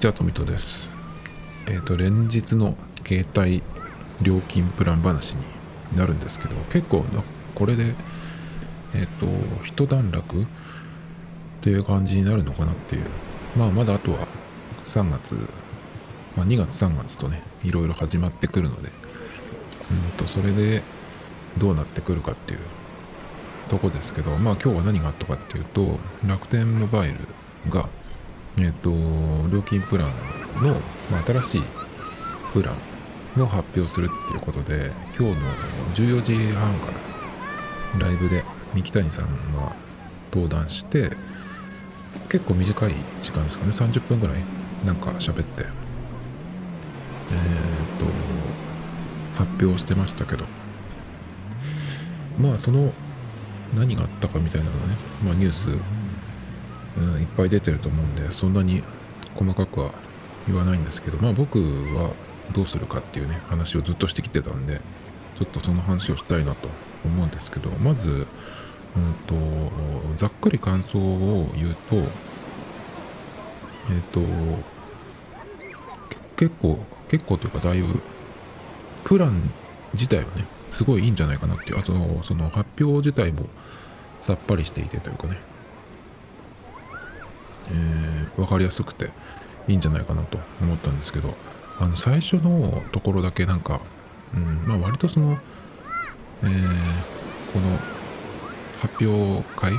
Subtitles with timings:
[0.00, 0.90] ちは、トミトです。
[1.66, 2.74] えっ、ー、と、連日の
[3.06, 3.62] 携帯
[4.22, 5.42] 料金プラン話に
[5.94, 7.04] なるんですけど、結構、
[7.54, 7.94] これで、
[8.94, 9.26] えっ、ー、と、
[9.62, 10.46] 一段落っ
[11.60, 13.04] ていう感じになるのかなっていう。
[13.58, 14.26] まあ、まだあとは
[14.86, 15.34] 3月、
[16.34, 18.88] まあ、2月、3月とね、いろいろ始まってくるので、
[19.90, 20.82] うんと、それで
[21.58, 22.60] どうなってくるかっていう
[23.68, 27.18] とこですけど、まあ今日は何があったかっていうと、楽天モバイル
[27.70, 27.90] が、
[28.58, 28.90] えっ、と、
[29.52, 30.08] 料金プラン
[30.62, 30.74] の、
[31.10, 31.62] まあ、新しい
[32.52, 35.50] プランを発表するっていうことで、今日の
[35.94, 36.86] 14時半か
[37.98, 39.72] らライブで三木谷さんが
[40.32, 41.10] 登壇して、
[42.28, 44.36] 結構短い時間ですかね、30分ぐらい
[44.84, 45.68] なんか喋って、えっ、
[47.98, 48.06] と、
[49.44, 50.44] 発表してましたけど、
[52.38, 52.92] まあその
[53.76, 55.68] 何があったかみたいなのね、まあ、ニュース、
[56.98, 58.82] うん、いっぱい出てると思うんでそんなに
[59.34, 59.92] 細かくは
[60.46, 62.12] 言わないんですけどまあ僕は
[62.52, 64.80] どうするかっていうね話をずっとしてきてたんで
[65.38, 66.68] ちょっとその話をしたいなと
[67.04, 68.26] 思うんですけどまず、うん
[69.26, 69.34] と、
[70.16, 74.20] ざっくり感想を言うとえっ、ー、と
[76.36, 78.00] 結構結構というかだいぶ
[79.04, 79.50] プラン
[79.94, 81.78] 自体はねすごいいいんじゃないかなっていう。
[81.78, 83.46] あとその発表自体も
[84.20, 85.38] さっぱりしていてというかね、
[87.68, 89.10] えー、分かりやすくて
[89.68, 91.34] いいんじゃないかなと思ったんですけど
[91.78, 93.80] あの最初のところだけなんか、
[94.34, 95.38] うんまあ、割とその、
[96.42, 96.50] えー、
[97.52, 97.78] この
[98.80, 99.72] 発表会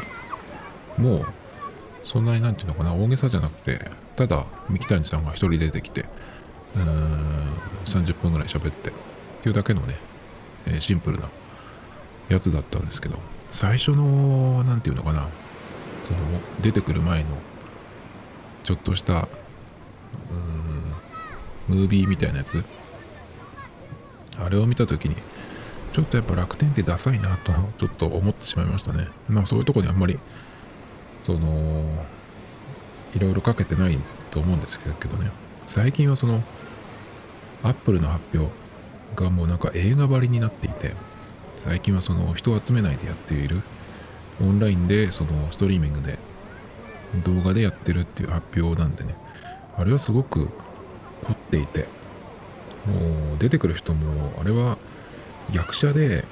[0.97, 1.25] も
[2.03, 3.79] そんなになんていうのかな大げさじゃなくて
[4.15, 6.05] ただ三木谷さんが一人出てきて
[6.75, 7.41] うーん
[7.85, 8.93] 30分ぐらい喋ってっ
[9.41, 9.95] ていうだけのね
[10.67, 11.29] えシンプルな
[12.29, 15.27] やつだったんですけど最初の何て言うのかな
[16.01, 16.19] その
[16.61, 17.29] 出てくる前の
[18.63, 22.63] ちょっとしたうーんムービーみたいなやつ。
[24.39, 25.15] あれを見た時に
[25.93, 29.07] ちょっとやっぱ楽天ってダサいなとちょっと思ってしまいましたね。
[29.29, 30.17] まあそういうとこにあんまり
[31.21, 32.05] その
[33.13, 33.97] いろいろかけてない
[34.31, 35.31] と思うんですけどね。
[35.67, 36.43] 最近はその
[37.63, 38.51] アップルの発表
[39.15, 40.93] がもうなんか映画張りになっていて
[41.55, 43.61] 最近はその人を集めないでやっている
[44.41, 46.17] オンラインでそのストリーミングで
[47.23, 49.15] 動画でやってるっていう発表なんでね。
[49.77, 50.49] あれはすごく
[51.23, 51.87] 凝っていて。
[52.87, 54.77] もう出てくる人もあれは
[55.53, 56.25] 役者で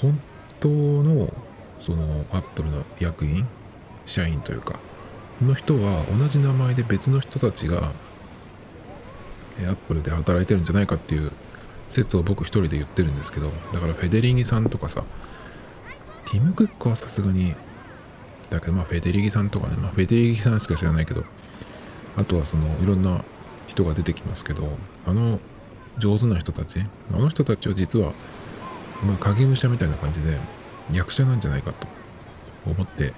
[0.00, 0.20] 本
[0.60, 1.32] 当の
[1.78, 3.46] そのアップルの役員
[4.06, 4.78] 社員というか
[5.42, 7.92] の人は同じ名前で別の人たちが
[9.60, 11.30] アップルで働いてるんじゃないかっていう
[11.88, 15.04] 説を僕一人で言ってるんですけどだからフェデリギさんとかさ
[16.26, 17.54] ティム・クックはさすがに
[18.50, 21.24] だけどまあフェデリギさんとかね、まあ、フェデリギさんしか知らないけど
[22.16, 23.24] あとはそのいろんな
[23.66, 24.68] 人が出てきますけど
[25.06, 25.40] あの
[25.98, 26.80] 上手な人たち
[27.12, 28.12] あの人たちは実は
[29.04, 30.38] まあ影武者みたいな感じで
[30.92, 31.86] 役者なんじゃないかと
[32.66, 33.12] 思って、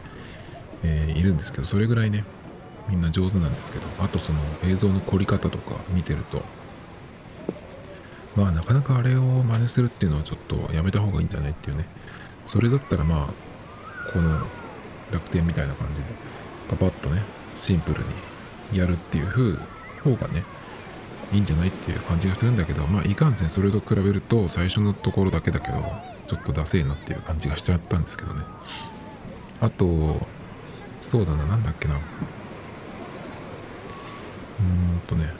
[0.82, 2.24] えー、いるんですけどそれぐらいね
[2.88, 6.42] みんな上手なんですけどあとその映像の凝り方とか見てると
[8.36, 11.86] まあなかなかあれを真似するっていうのはちょっとやめた方がいいんじゃないっていうね。
[12.44, 14.38] それだったらまあこの
[15.12, 16.06] 楽天みたいな感じで
[16.68, 17.22] パパッとね
[17.56, 18.02] シンプル
[18.72, 19.58] にやるっていう
[20.02, 20.42] 方がね
[21.32, 25.82] いいんじゃないっていう感じがするんだけどまあいかんせんそれと比べると最初のところだけだけど
[26.26, 28.42] ちょっとダセえなっていう感じがしちゃったんですけどね。
[29.60, 30.26] あと
[31.00, 31.94] そうだななんだっけな。
[31.94, 34.62] うー
[34.96, 35.30] んとね。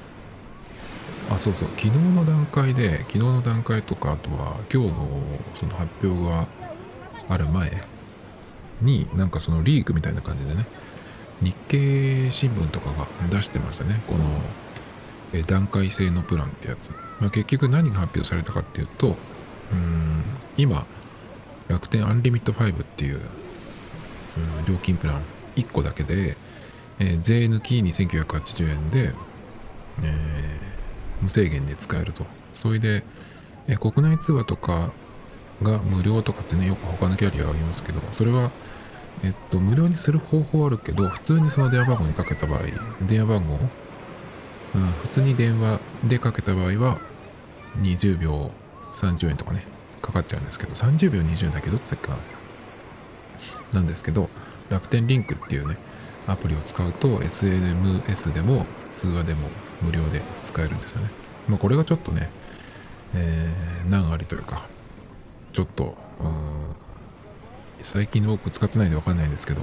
[1.31, 1.69] あそうそう。
[1.77, 5.09] 昨日の段階で昨日の段階とかあとは今日の
[5.55, 6.47] その発表が
[7.29, 7.83] ある前
[8.83, 10.67] になんかそのリークみたいな感じでね
[11.41, 14.01] 日経新聞とかが出してましたね。
[14.07, 14.25] この
[15.47, 19.17] 段階性のプランってやつ、まあ、結局何が発表されたかっていうと
[19.73, 20.23] うん
[20.57, 20.87] 今
[21.69, 25.23] 楽天アンリミット5っていう、うん、料金プラン。
[25.57, 26.37] 1個だけで、
[26.99, 29.13] えー、税抜き2980円で、
[30.03, 30.67] えー
[31.23, 32.25] 無制限で使えると。
[32.53, 33.05] それで、
[33.69, 34.93] え国内通話とか
[35.63, 38.51] が無料とかってね、よく他のキャリアは言いますけど、それは、
[39.25, 42.61] えっと、無料にする方法あるけど、普通にその電話番号にかけた場合、
[43.07, 43.59] 電話番号、
[44.75, 46.99] うん、普通に電話でかけた場合は、
[47.81, 48.51] 20秒
[48.93, 49.65] 30円とかね、
[50.03, 52.17] かかっちゃうんですけど、30秒20円だけどっちだっけな？
[53.73, 54.29] なんですけど、
[54.71, 55.77] 楽天リンクっていうね、
[56.27, 58.67] アプリを使うと SNS でも
[58.97, 59.49] 通話でも
[59.83, 61.11] 無料で使えるんですよね。
[61.49, 62.29] まあ、これがちょっとね、
[63.15, 64.67] えー、難ありというか、
[65.57, 65.97] ちょっと、
[67.81, 69.63] 最近僕使ってないんでわかんないんですけど、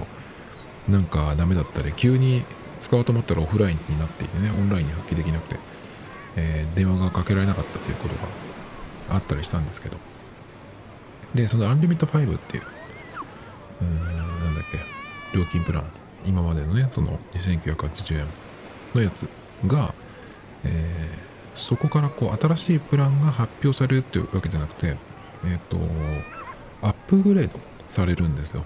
[0.90, 2.44] なんかダメだったり、急に
[2.80, 5.60] 使おうと思ったらオフラインになっていてねオンラインに復帰できなくて、
[6.36, 9.98] えー、電話がかけられなかったということがあったりしたんですけど。
[11.36, 12.63] でそのアンリミット5っていう
[13.81, 13.95] うーん
[14.44, 14.80] なんだっけ
[15.38, 15.92] 料金プラン
[16.25, 18.25] 今までのねその2980円
[18.94, 19.28] のやつ
[19.66, 19.95] が、
[20.63, 24.95] えー、そこからこう新しいプランが発表されるっていうわけじゃなくて
[25.45, 25.78] えっ、ー、と
[26.81, 28.63] アップグレードされるんですよ。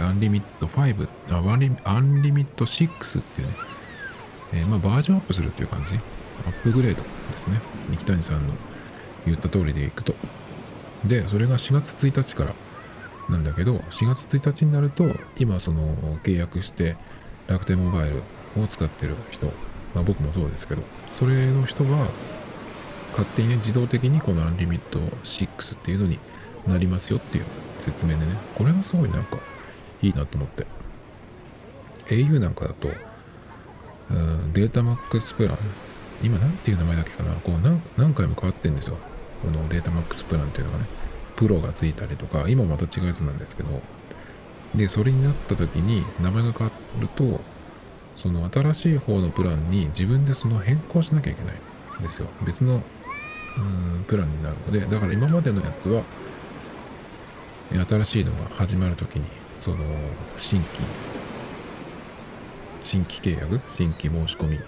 [0.00, 3.54] アンリミット5あアンリアンリミット6っていうね、
[4.54, 5.94] えー、まあ、バージョンアップするっていう感じ。
[5.94, 7.60] アップグレードですね。
[7.90, 8.54] 三木谷さんの
[9.24, 10.14] 言った通りでいくと。
[11.06, 12.54] でそれが4月1日から
[13.28, 15.04] なんだけど4月1日になると
[15.38, 15.94] 今その
[16.24, 16.96] 契約して
[17.46, 18.22] 楽天モバイル
[18.60, 19.46] を使ってる人、
[19.94, 22.08] まあ、僕もそうですけどそれの人は
[23.16, 26.18] 勝手にね自動的にこのアンリミット6っていうのに
[26.66, 27.44] なりますよっていう
[27.78, 28.32] 説明でね。
[28.56, 29.38] これがすごいなんか
[30.02, 30.66] いいなと思って。
[32.06, 32.88] au なんかだと
[34.10, 35.58] うんデータマックスプラン。
[36.22, 37.32] 今何ていう名前だっけかな。
[37.34, 38.96] こう何何回も変わってんですよ。
[39.42, 40.86] このデータマックスプランっていうのがね。
[41.36, 43.80] プロがついたりとか今また違うやつなんですけど。
[44.74, 47.40] でそれになった時に名前が変わると
[48.16, 51.54] その新しい方のプランに自分でその変更しなきゃいけない
[52.00, 52.28] んですよ。
[52.44, 52.82] 別の
[53.56, 56.04] うんプランになるのでだから今までのやつは
[57.70, 59.24] 新しいのが始まる時に
[59.60, 59.78] その
[60.36, 60.68] 新規
[62.82, 64.58] 新規契約新規申し込み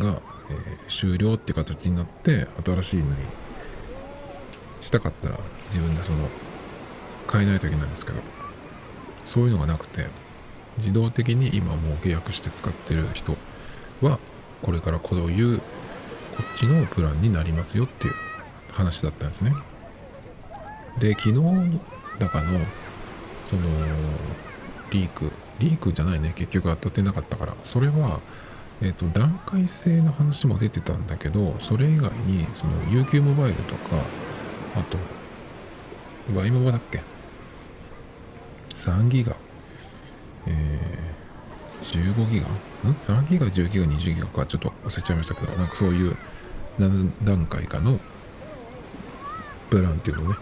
[0.00, 3.16] が、えー、終了って形になって新しいのに
[4.80, 6.28] したかったら自分でその
[7.30, 8.20] 変えないといけないんですけど
[9.24, 10.06] そういうのがなくて
[10.78, 13.36] 自動的に今もう契約して使ってる人
[14.00, 14.18] は
[14.62, 15.64] これからこういうこ
[16.54, 18.14] っちのプランになりますよっていう
[18.76, 19.52] 話だったんですね
[20.98, 21.80] で昨日
[22.18, 22.58] だかの
[23.48, 23.62] その
[24.90, 28.20] リークリークじゃないね結局当たってなかったからそれは
[28.82, 33.96] えっ、ー、と段階性の話も出てたんだけどそれ以外にその UQ モバイルとか
[34.76, 34.98] あと、
[36.38, 37.02] ワイモバだっけ
[38.74, 39.34] ?3 ギガ。
[40.46, 42.90] えー、15ギガ？
[42.90, 46.16] ん ?3 ギガ、10ギガ、20ギガか、ちょっと忘れちゃいましたけど、なんかそういう
[46.78, 47.98] 何段階かの
[49.66, 50.36] プランっていうのをね、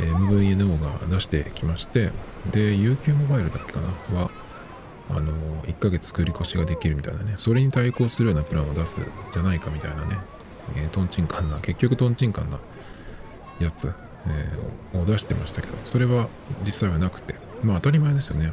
[0.00, 2.10] え、MVNO が出してきまして、
[2.50, 4.20] で、UQ モバイルだっけかな？
[4.20, 4.30] は、
[5.10, 5.32] あの
[5.62, 8.98] 1ヶ月繰り越しができるみたいなね、それに対抗するようなプランを出す
[9.32, 10.18] じゃないかみたいなね、
[10.76, 12.58] えー、トンチンカンな、結局トンチンカンな
[13.58, 13.92] やつ、
[14.26, 16.28] えー、を出してましたけどそれは
[16.64, 17.34] 実際はなくて。
[17.62, 18.52] まあ当たり前ですよね。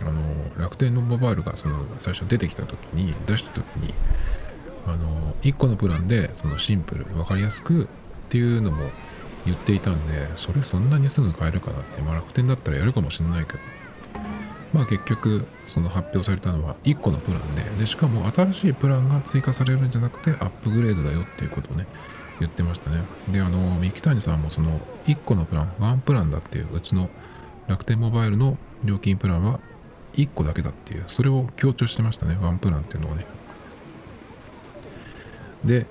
[0.00, 0.20] あの
[0.56, 3.92] 楽天のモバイルがその最初出てきた時に出した時に
[4.86, 7.86] あの1個のプランでそのシンプル分かりやすくっ
[8.28, 8.84] ていうのも
[9.48, 13.58] 言っていたんでそれそんなにすぐ買えるかなって、まあ、楽天だったらやるかもしれないけど
[14.72, 21.86] まあ結局その発表されたのは1個のプランででしかも新しいプランが追加されるんじゃなくてアップグレードだよっていうことをね
[22.40, 23.02] 言ってましたね。
[23.30, 27.10] で、あの、三木谷さんもその1個のプラン、ワンプランだっていう、うちの
[27.66, 29.60] 楽天モバイルの料金プランは
[30.14, 33.26] 1個だけだっていう、それを強調してましたね、ワンプランっていうのをね。
[35.64, 35.86] で、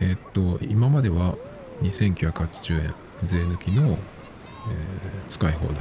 [0.00, 1.36] えー、っと、今までは
[1.84, 2.94] 2980円
[3.24, 3.96] 税抜きの、えー、
[5.28, 5.76] 使い放題。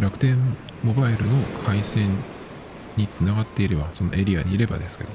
[0.00, 0.36] 楽天
[0.82, 1.30] モバイルの
[1.66, 2.08] 回線
[2.96, 5.10] につながっていれば、そのエリアにいればですけど。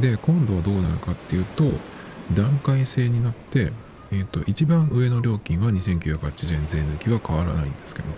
[0.00, 1.64] で、今度はどうなるかっていうと、
[2.34, 3.72] 段階制になって、
[4.10, 8.08] えーと、一番上の料金は2980円税抜きは変わらないんですけど、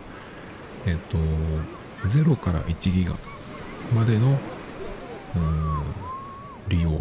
[0.87, 1.19] えっ、ー、と、
[2.09, 3.15] 0から1ギガ
[3.95, 4.39] までの
[6.69, 7.01] 利用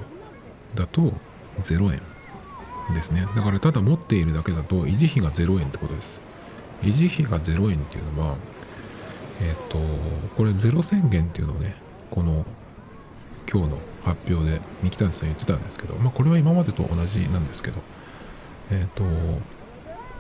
[0.76, 1.14] だと
[1.60, 2.02] 0円
[2.94, 3.28] ですね。
[3.36, 6.22] だからただ持っているだけだと維持費が0円ってことです。
[6.84, 8.36] 維持費が0円っていうのは、
[9.42, 9.80] えっ、と、
[10.38, 11.76] これゼロ宣言っていうのをね、
[12.12, 12.46] この
[13.52, 17.82] 今日の発表で三木谷さん言ってたんですけど、まあ、これは今までと同じなんですけど、
[18.72, 19.04] えっ、と、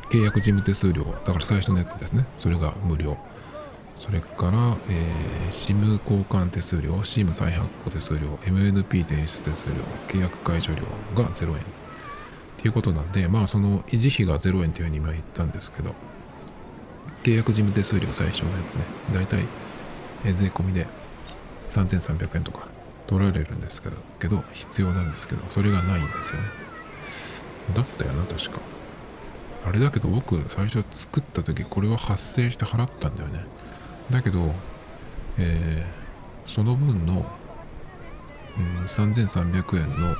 [0.09, 3.17] 契約事務手数料、だから最初のやつですね、それが無料。
[3.95, 9.75] それから、えー、SIM 交換手数料、SIM 再発行手数料、MNP 提出手数料、
[10.07, 10.83] 契約解除料
[11.21, 11.55] が0円。
[12.59, 15.95] っていうことなんで、まあその維持費が0円というふうに今言ったんですけど、
[17.23, 19.43] 契約事務手数料最初のやつね、だいたい
[20.33, 20.85] 税込みで
[21.69, 22.67] 3300円とか
[23.07, 26.47] 取られるんですけどけど必要なんですけどそれがないんですよね。
[27.73, 28.59] だったよな確か。
[29.65, 33.45] あれだけど僕最初作った時これは発生して払ったんだよね。
[34.09, 34.53] だけど
[35.37, 37.25] えー、その分の、
[38.57, 40.15] うん、3300円の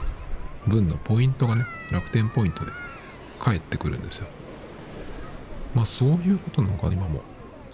[0.70, 2.72] 分のポイントがね楽天ポイントで
[3.40, 4.28] 返ってくるんですよ。
[5.76, 7.22] まあそういうことなのか今も。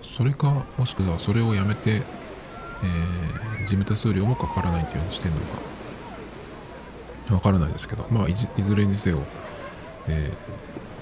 [0.03, 2.01] それかもしくはそれをやめて
[2.83, 7.35] えー、事務手数料もかからないというようにしてるのか。
[7.35, 8.05] わからないですけど。
[8.11, 9.19] まあいずれにせよ、
[10.07, 10.33] えー、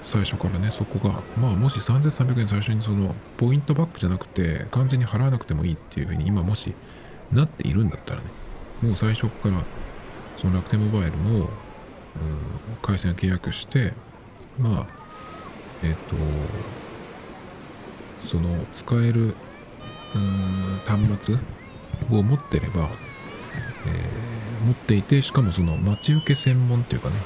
[0.02, 6.74] 最初からねそこがまあもし3300円最初にそのポイントバックじゃなくて完全に払わなくてもいいっていうふうに今もし
[7.32, 8.26] なっているんだったらね
[8.82, 9.60] もう最初から
[10.38, 11.48] その楽天モバイルの
[12.82, 13.92] 回線契約して
[14.58, 14.86] まあ
[15.82, 16.16] えっ、と
[18.26, 19.34] その使える
[20.86, 21.36] 端末
[22.10, 22.88] を持ってれば、
[23.86, 27.16] えー、持っていてしかもその待ち受け専門っていうかね。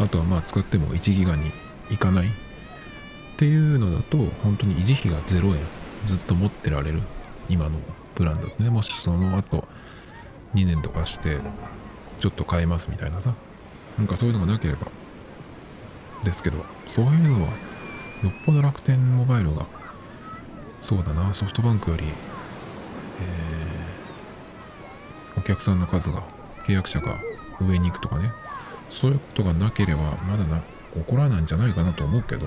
[0.00, 1.50] あとはまあ使っても1ギガに
[1.90, 2.26] いかない。
[2.26, 2.30] っ
[3.36, 5.60] ていうのだと本当に維持費が0円。
[6.06, 7.02] ずっと持ってられる。
[7.48, 7.78] 今の
[8.14, 8.70] プランだとね。
[8.70, 9.68] もしその後
[10.54, 11.38] 2年とかして
[12.20, 13.34] ちょっと変えますみたいなさ。
[13.98, 14.86] なんかそういうのがなければ
[16.24, 19.66] ですけどそういうのはよっぽど楽天モバイルが
[20.80, 26.22] そうだなソフトバンクより、えー、お客さんの数が
[26.64, 27.18] 契約者が
[27.60, 28.32] 上に行くとかね
[28.90, 30.60] そういうことがなければまだな
[30.94, 32.46] 起こらないんじゃないかなと思うけど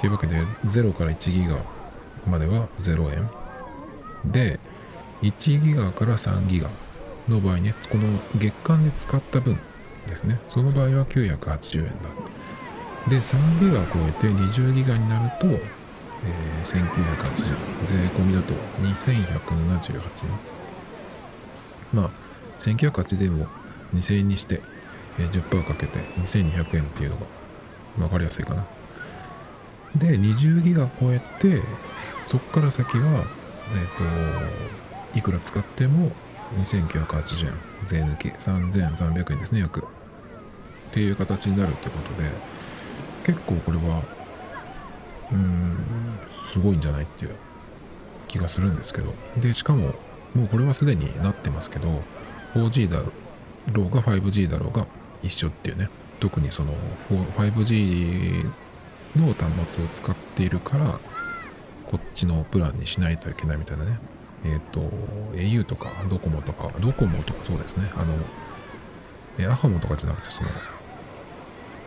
[0.00, 1.58] というわけで0から1ギガ
[2.26, 3.30] までは0円。
[4.24, 4.58] で
[5.22, 6.68] 1ギガから3ギガ
[7.28, 8.04] の場合ねこの
[8.36, 9.58] 月間で使った分
[10.10, 10.38] ですね。
[10.48, 12.10] その場合は980円だ。
[13.08, 17.86] で3ギガ超えて20ギガになると、えー、1980円。
[17.86, 18.52] 税込みだと
[18.82, 20.30] 2178円。
[21.94, 22.10] まあ
[22.58, 23.46] 1980円を
[23.94, 24.60] 2000円にして
[25.18, 27.26] えー、10%かけて2200円っていうのが
[27.98, 28.66] 分かりやすいかな。
[29.96, 31.62] で、20ギガ超えて、
[32.22, 36.12] そっから先は、えっ、ー、と、いくら使っても
[36.64, 37.52] 2980円、
[37.84, 38.28] 税抜き。
[38.28, 39.84] 3300円ですね、約。
[40.90, 42.28] っていう形になるってことで、
[43.24, 44.02] 結構これは、
[45.30, 45.78] うーん、
[46.52, 47.36] すごいんじゃないっていう
[48.26, 49.14] 気がするんですけど。
[49.36, 49.94] で、しかも、
[50.34, 52.02] もうこれはすでになってますけど、
[52.54, 53.00] 4G だ
[53.72, 54.86] ろうが 5G だろうが
[55.22, 55.88] 一緒っていうね。
[56.18, 56.74] 特にその
[57.08, 58.44] 5G
[59.16, 61.00] の端末を使っているから
[61.90, 63.98] こっちのプランにしないといけないみたいなね。
[64.44, 64.80] えっ、ー、と
[65.34, 67.90] au とかドコモとかドコモとかそうですね。
[67.96, 68.14] あの
[69.38, 70.50] えアハモとかじゃなくてその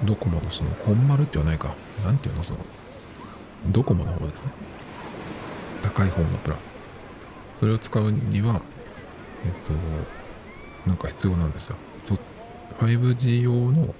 [0.03, 1.73] ドコモのそのコンマルって言わないか
[2.03, 2.59] なんていうのその
[3.69, 4.51] ドコモの方ですね
[5.83, 6.59] 高い方のプラン
[7.53, 8.61] それを使うには
[9.45, 9.73] えっ、と
[10.87, 11.75] なんか必要なんですよ
[12.79, 13.93] 5G 用の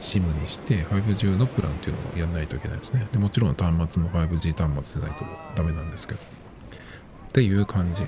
[0.00, 3.06] SIM にして 5G 用のプランっていうのをやんないといけないですね。
[3.12, 5.24] でもちろん端末も 5G 端末じゃないと
[5.54, 6.20] ダメなんですけど。
[6.20, 8.06] っていう感じ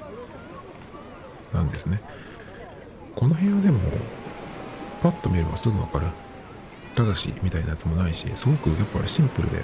[1.52, 2.00] なんですね。
[3.14, 3.78] この辺はでも、
[5.02, 6.06] パッと見ればすぐわかる。
[6.94, 9.62] ただし、みたいなやつもないし、すごくやっぱりシンプルで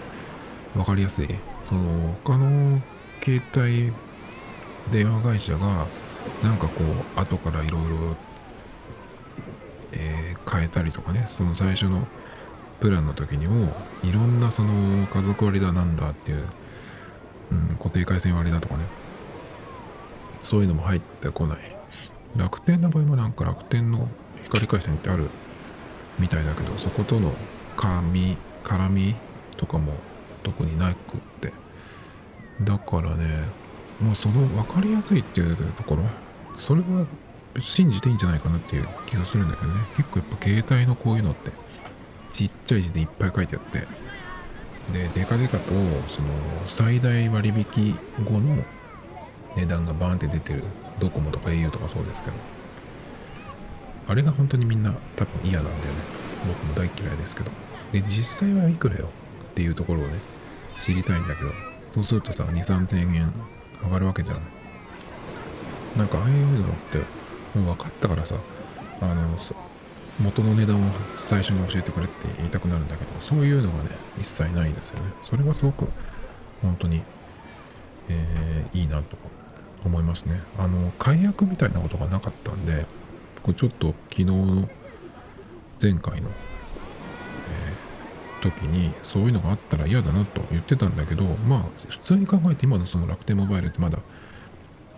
[0.74, 1.28] 分かりやすい。
[1.62, 2.80] その、他の
[3.22, 3.92] 携帯
[4.90, 5.86] 電話会社が、
[6.42, 6.84] なんかこ
[7.16, 8.16] う、後からいろいろ、
[10.50, 12.06] 変えたりとかねその最初の
[12.80, 13.72] プランの時にも
[14.02, 16.44] いろんなその家族割だなんだっていう、
[17.52, 18.84] うん、固定回線割だとかね
[20.40, 21.58] そういうのも入ってこない
[22.36, 24.08] 楽天の場合もなんか楽天の
[24.42, 25.28] 光回線ってある
[26.20, 27.32] みたいだけどそことの
[27.76, 29.14] 絡み絡み
[29.56, 29.94] とかも
[30.42, 31.52] 特になくって。
[32.62, 33.24] だからね
[34.00, 36.02] もうその分かりやすいっていうところ
[36.56, 37.06] それは
[37.58, 39.80] 信じていいんじゃないかなっていう気がするんだけどね。
[39.96, 41.50] 結構やっぱ携帯のこういうのって
[42.30, 43.86] ちっちゃい字でいっぱい書いてあって。
[44.92, 45.72] でデカデカと
[46.08, 46.28] その
[46.66, 48.56] 最大割引後の
[49.56, 50.64] 値段がバーンって出てる
[50.98, 52.36] ドコモとか au とかそうですけど。
[54.08, 56.00] あれが本当にみんな多分嫌なんだよね。
[56.46, 57.50] 僕も大嫌いですけど。
[57.92, 59.08] で実際はいくらよ
[59.50, 60.18] っていうところをね
[60.76, 61.50] 知りたいんだけど。
[61.92, 63.32] そうするとさ2 3 0 0 0円
[63.82, 64.40] 上がるわけじゃん。
[65.96, 66.98] なんかああいうのって
[67.58, 68.36] もう分かったからさ
[69.00, 69.36] あの
[70.22, 73.90] 元の値段を最初に教えてくれって言いたくなるんだけどそういうのがね
[74.20, 75.06] 一切ないですよね。
[75.24, 75.88] それがすごく
[76.62, 77.02] 本当に、
[78.08, 79.16] えー、いいなと
[79.84, 80.40] 思いますね。
[80.58, 82.86] あの解約みたいなことがなかったんで
[83.50, 84.68] これちょっと昨日の
[85.82, 93.98] 前回の、えー、時にそういうのがあったら嫌だなと言ってたんだけどまあ普通に考えて今のその楽天モバイルってまだ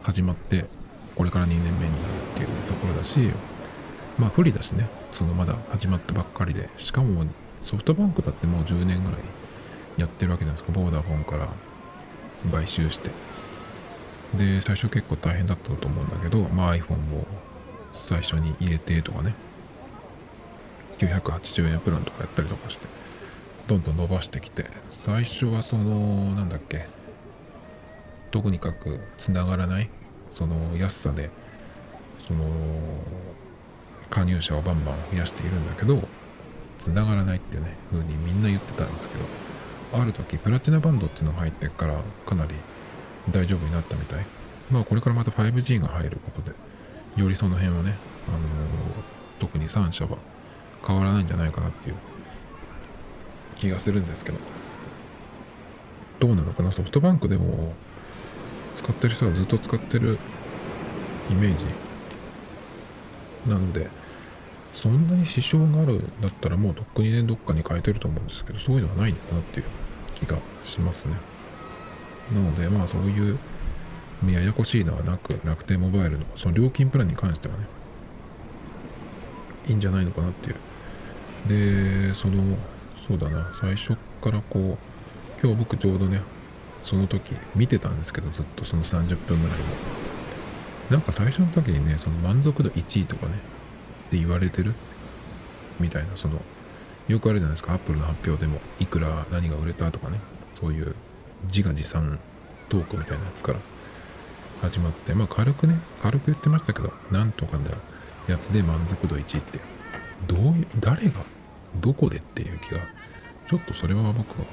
[0.03, 0.67] 始まって
[1.17, 1.89] これから2年目になる
[2.35, 3.21] っていうところだし
[4.19, 4.87] まあ不利だしね。
[5.13, 6.69] そのまだ始まったばっかりで。
[6.77, 7.25] しかも
[7.63, 9.21] ソフトバンクだってもう10年ぐらい
[9.97, 10.79] やってるわけじゃないですか。
[10.79, 11.49] ボーダフォンから
[12.51, 13.11] 買収して。
[14.37, 17.27] で最初結構大変だったと思うんだけど、まあ、iPhone を
[17.93, 19.35] 最初に入れてとかね。
[20.99, 22.87] 980円プランとかやったりとかして
[23.67, 24.67] どんどん伸ばしてきて。
[24.91, 26.87] 最初はそのなんだっけ。
[28.31, 29.91] とにかくつながらない。
[30.33, 31.31] その安さで
[32.27, 32.47] その
[34.11, 36.03] 加入者をバンバン増やしているんだけど
[36.79, 39.25] 繋がらないっていうね風にみんな言ってたんですけど
[40.01, 42.55] ある時プラチナバンドっていうのが入ってからかなり
[43.31, 44.25] 大丈夫になったみたい。
[44.71, 46.57] まあこれからまた 5G が入ることで
[47.17, 47.95] よりその辺はね、
[48.29, 48.43] あのー、
[49.41, 50.19] 特に3社は
[50.87, 51.97] 変わらないんじゃないかなっていう
[53.57, 54.39] 気がするんですけど。
[56.21, 56.71] どうなのかな？
[56.71, 57.75] ソフトバンクでも
[58.77, 60.19] 使ってる人はずっと使ってる
[61.33, 61.67] イメージ
[63.45, 63.91] なので
[64.73, 69.67] そんなに支障があるんだったらもうとっくにねどっかに変えてると思うんですけどそういうのはないんだなっていう
[70.15, 71.17] 気がしますね。
[72.33, 73.37] なのでまあそういう
[74.31, 77.67] ややこしいのはなく楽天モバイルのその料金プランに関してはね
[79.69, 80.57] いいんじゃないのかなっていう。
[81.49, 82.57] でその
[83.07, 86.21] そうだな最初からこう今日僕ちょうどね
[86.85, 89.65] その時見てたんですけどずっとその30分ぐらいも
[90.91, 93.33] なんか最初の時にねその満足度1位とかね
[94.09, 94.75] って言われてる
[95.81, 96.41] みたいなその
[97.09, 100.19] よくあるじゃないですかアップルの発表でもいくら何が売れたとかね
[100.53, 100.95] そういう
[101.45, 102.21] 自画自賛
[102.69, 103.72] トークみたいなやつから。
[104.63, 107.65] 始まってまあ軽くね軽く言ってましたけどなんとかの
[108.29, 109.73] やつで満足度1って。
[110.27, 111.25] どういう誰が
[111.81, 112.81] どこでっていう気が
[113.49, 114.47] ちょっとそれは僕は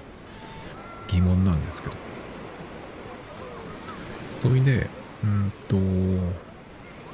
[1.08, 1.96] 疑問なんですけど。
[4.40, 4.90] それで
[5.24, 5.76] うんと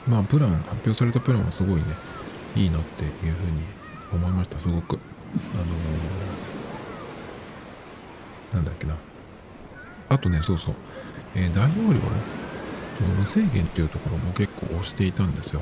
[0.08, 1.82] まあプラン発表されたプランはすごいね
[2.56, 3.64] いいなっていうふうに
[4.14, 5.00] 思いましたすごく。
[5.56, 8.96] あのー、なんだっけな。
[10.08, 10.76] あとねそうそう、
[11.36, 12.45] えー、大容量ね。
[13.02, 15.62] 無制限っていうところも結構押していたんですよ。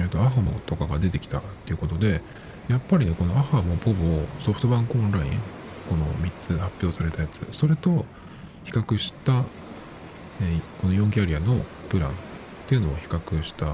[0.00, 2.20] えっとアハモとかが出てきたっていうことで
[2.68, 5.30] やっぱりねこのアハモポボソフトバンクオンライン
[5.88, 8.04] この3つ発表されたやつそれと
[8.64, 9.44] 比較した、
[10.42, 12.12] えー、この4キャリアのプランっ
[12.66, 13.72] ていうのを比較した、うん、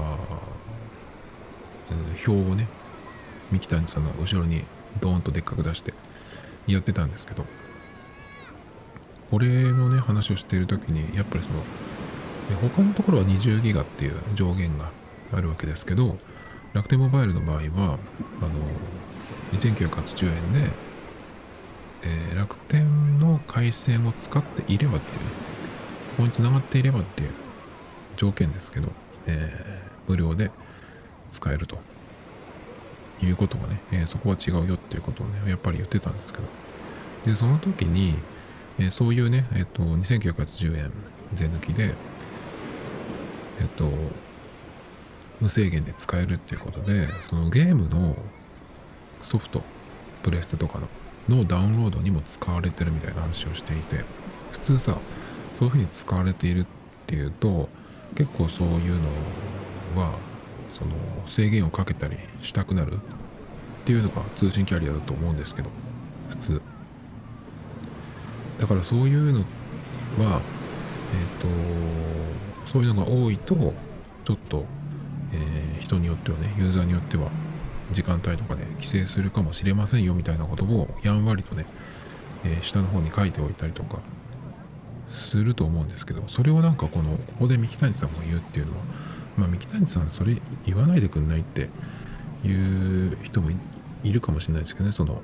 [2.25, 2.67] 表をね
[3.51, 4.63] 三木谷さんの後ろに
[5.01, 5.93] ドーンとでっかく出して
[6.67, 7.45] やってたんですけど
[9.29, 11.61] これのね話をしている時にやっぱりその
[12.53, 14.91] 他のところは20ギガっていう上限が
[15.33, 16.17] あるわけですけど
[16.73, 17.97] 楽天モバイルの場合は
[18.41, 18.51] あの
[19.53, 20.69] 2980円で、
[22.03, 25.27] えー、楽天の回線を使っていればっていう、こ
[26.17, 27.29] こに繋がっていればっていう
[28.17, 28.89] 条件ですけど、
[29.27, 30.51] えー、無料で
[31.31, 31.77] 使えると
[33.21, 36.45] いうことがね、えー、そこは違うよっていうことをね、やっぱり言ってたんですけど。
[37.25, 38.15] で、その時に、
[38.77, 40.91] え、そういうね、えっ、と、2980円
[41.33, 41.93] 税抜きで、
[43.59, 43.89] えっ、と、
[45.41, 48.15] 無制限で使えるっていうことで、そのゲームの
[49.21, 49.63] ソフト、
[50.23, 50.79] プレステとか
[51.27, 54.03] の、のダウンロードにも使われてるみたいな話をしていて、
[54.51, 54.97] 普通さ、
[55.57, 56.65] そういうふうに使われているっ
[57.07, 57.69] ていうと、
[58.15, 58.95] 結構そういう
[59.95, 60.17] のは
[60.69, 60.91] その
[61.25, 62.97] 制限をかけたりしたくなるっ
[63.85, 65.69] ていうのが通信キャリアだと思うんですけど
[66.29, 66.61] 普通。
[68.59, 70.41] だからそういうのは
[71.13, 71.47] えっ、ー、と
[72.65, 73.73] そういうのが多いと
[74.25, 74.65] ちょっと、
[75.33, 77.29] えー、人によってはねユーザーによっては
[77.91, 81.65] 時間帯とかで規制するかもしれませんよみたいなことをやんわりとね、
[82.43, 83.99] えー、下の方に書いておいたりとか
[85.07, 88.83] すると思うんですけどそれをなんかこのここで三木谷さんが言うっていうのは
[89.37, 91.69] まあ三木谷さんそれ言わないでくんないって
[92.43, 93.51] いう人も
[94.03, 95.21] いるかもしれないですけどねその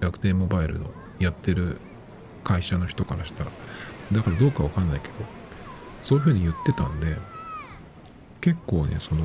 [0.00, 0.90] 楽天モバイルの
[1.20, 1.78] やってる
[2.42, 3.50] 会社の人からしたら。
[4.12, 5.14] だからどうかわかんないけど
[6.02, 7.16] そういうふうに言ってたんで
[8.40, 9.24] 結構ねその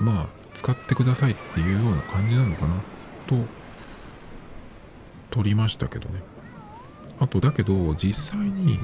[0.00, 2.74] まあ使ってくださいっていうような感じなのかな
[3.26, 3.36] と
[5.30, 6.20] 取りましたけどね。
[7.20, 8.78] あとだけど実際に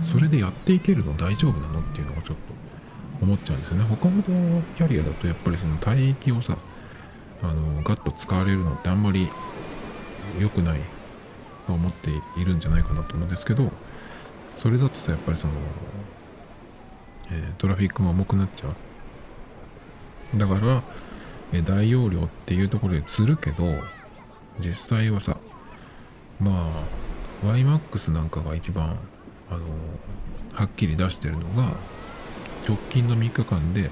[0.00, 2.42] それでやっていけるの大丈夫なのっていうのがちょっと
[3.22, 3.84] 思っちゃうんですよね。
[3.84, 6.56] 他のキャリアだとやっぱりその帯域をさ
[7.42, 9.28] あのガッと使われるのってあんまり
[10.40, 10.80] 良くない
[11.66, 13.70] と思っているんじゃないかなと思うんですけど
[14.56, 15.52] それだとさやっぱりその、
[17.30, 18.68] え、トラフィックも重くなっちゃ
[20.34, 20.38] う。
[20.38, 20.82] だから、
[21.52, 23.64] え、大容量っていうところで釣るけど
[24.58, 25.36] 実際はさ
[26.40, 26.70] ま
[27.44, 28.98] あ YMAX なんかが一番
[29.50, 29.60] あの
[30.52, 31.74] はっきり出してるのが
[32.66, 33.90] 直近の3日間で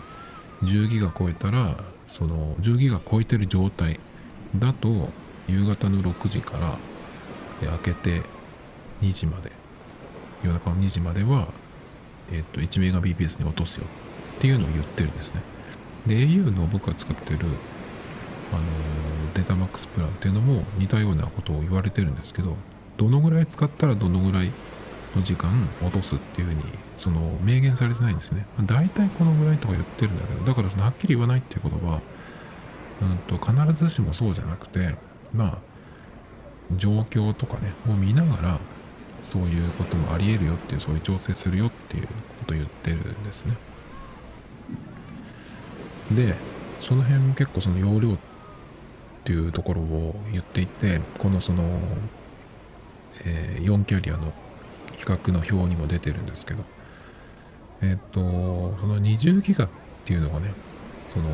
[0.63, 1.77] 10ギガ超えたら
[2.09, 4.01] その10ギガ超えてる状態
[4.57, 5.11] だと
[5.49, 6.79] 夕方の6時から
[7.71, 8.23] 明けて
[9.01, 9.53] 2時まで
[10.43, 11.49] 夜中の2時までは、
[12.33, 13.87] えっと1メガ BPS に落とすよ
[14.37, 15.41] っていうのを言ってるんですね
[16.07, 17.39] で au の僕が使ってる
[18.53, 18.63] あの
[19.35, 22.57] データマックスプランっていうのも似たようなことを言われてるんですけど
[22.97, 24.51] どのぐらい使ったらどのぐらい
[25.17, 25.51] の時間
[25.83, 26.63] 落とすっていうふうに
[26.97, 28.47] その明言されてないんですね。
[28.57, 32.01] まあ、大体このぐらいとか言ってるんだけどだからそのはっきり言わないっていうことは、
[33.03, 34.95] うんと、必ずしもそうじゃなくて
[35.33, 35.59] まあ
[36.77, 38.61] 状況とかねを見ながら
[39.25, 42.13] そういうこともありえるよっていうそういう調整するよっていうこ
[42.47, 43.57] とを言ってるんですね。
[46.13, 46.35] で
[46.83, 48.17] その辺結構その容量っ
[49.25, 51.65] ていうところを言っていてこのその、
[53.25, 54.35] えー、4キャリアの
[54.99, 56.63] 比較の表にも出てるんですけど
[57.81, 58.21] えっ、と
[58.81, 59.69] その20ギガっ
[60.05, 60.53] ていうのがね
[61.13, 61.25] その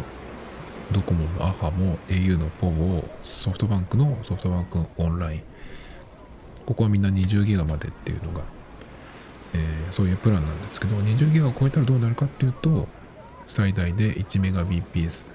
[0.93, 5.43] ドコモのアハも au のポもソフトバンクのソフトバンクオンライン
[6.71, 8.43] ここはみんな20ギガまでっていうのが、
[9.55, 12.87] えー、そういうプランなんですけど20ギガを超えたらどうなるかっていうと
[13.49, 15.31] 最大で1メガ BPS っ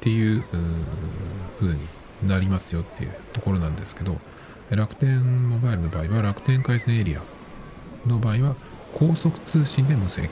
[0.00, 0.42] ていう
[1.60, 1.78] 風に
[2.26, 4.16] なりますよっていうところなんですけど
[4.70, 7.20] 楽天モバイルの場合は楽天回線エリア
[8.08, 8.56] の場合は
[8.94, 10.30] 高速通信で無制限。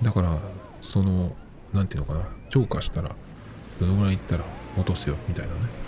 [0.00, 0.40] だから
[0.80, 1.36] その
[1.74, 3.14] 何ていうのかな超過したら
[3.78, 4.44] どのぐらいいったら
[4.78, 5.79] 落とすよみたいなね。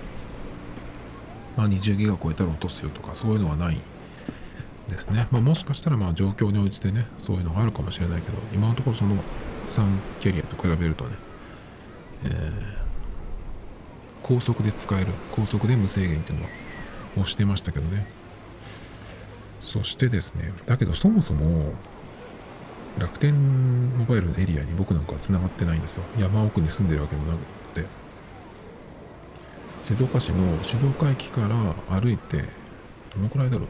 [1.57, 3.79] まあ20ギガ超えたら落とすよとかそういうのはない
[4.89, 9.17] ですね、まあ、もしかしたらまあ状況に応じてねそういうのがあるかもしれないけど今のところその
[9.67, 9.87] 3
[10.21, 11.11] キャリアと比べるとね、
[12.25, 12.33] えー、
[14.23, 16.51] 高速で使える高速で無制限っていうのは
[17.17, 18.07] 押してましたけどね。
[19.61, 21.73] そしてですねだけどそもそも
[22.99, 26.03] 楽天モバイルのエリアに僕なんかは繋がってないんですよ。
[26.19, 27.39] 山奥に住んでるわけもな
[27.75, 28.02] くて。
[29.85, 32.45] 静岡市の静岡駅から歩いて
[33.15, 33.69] どのくらいだろう？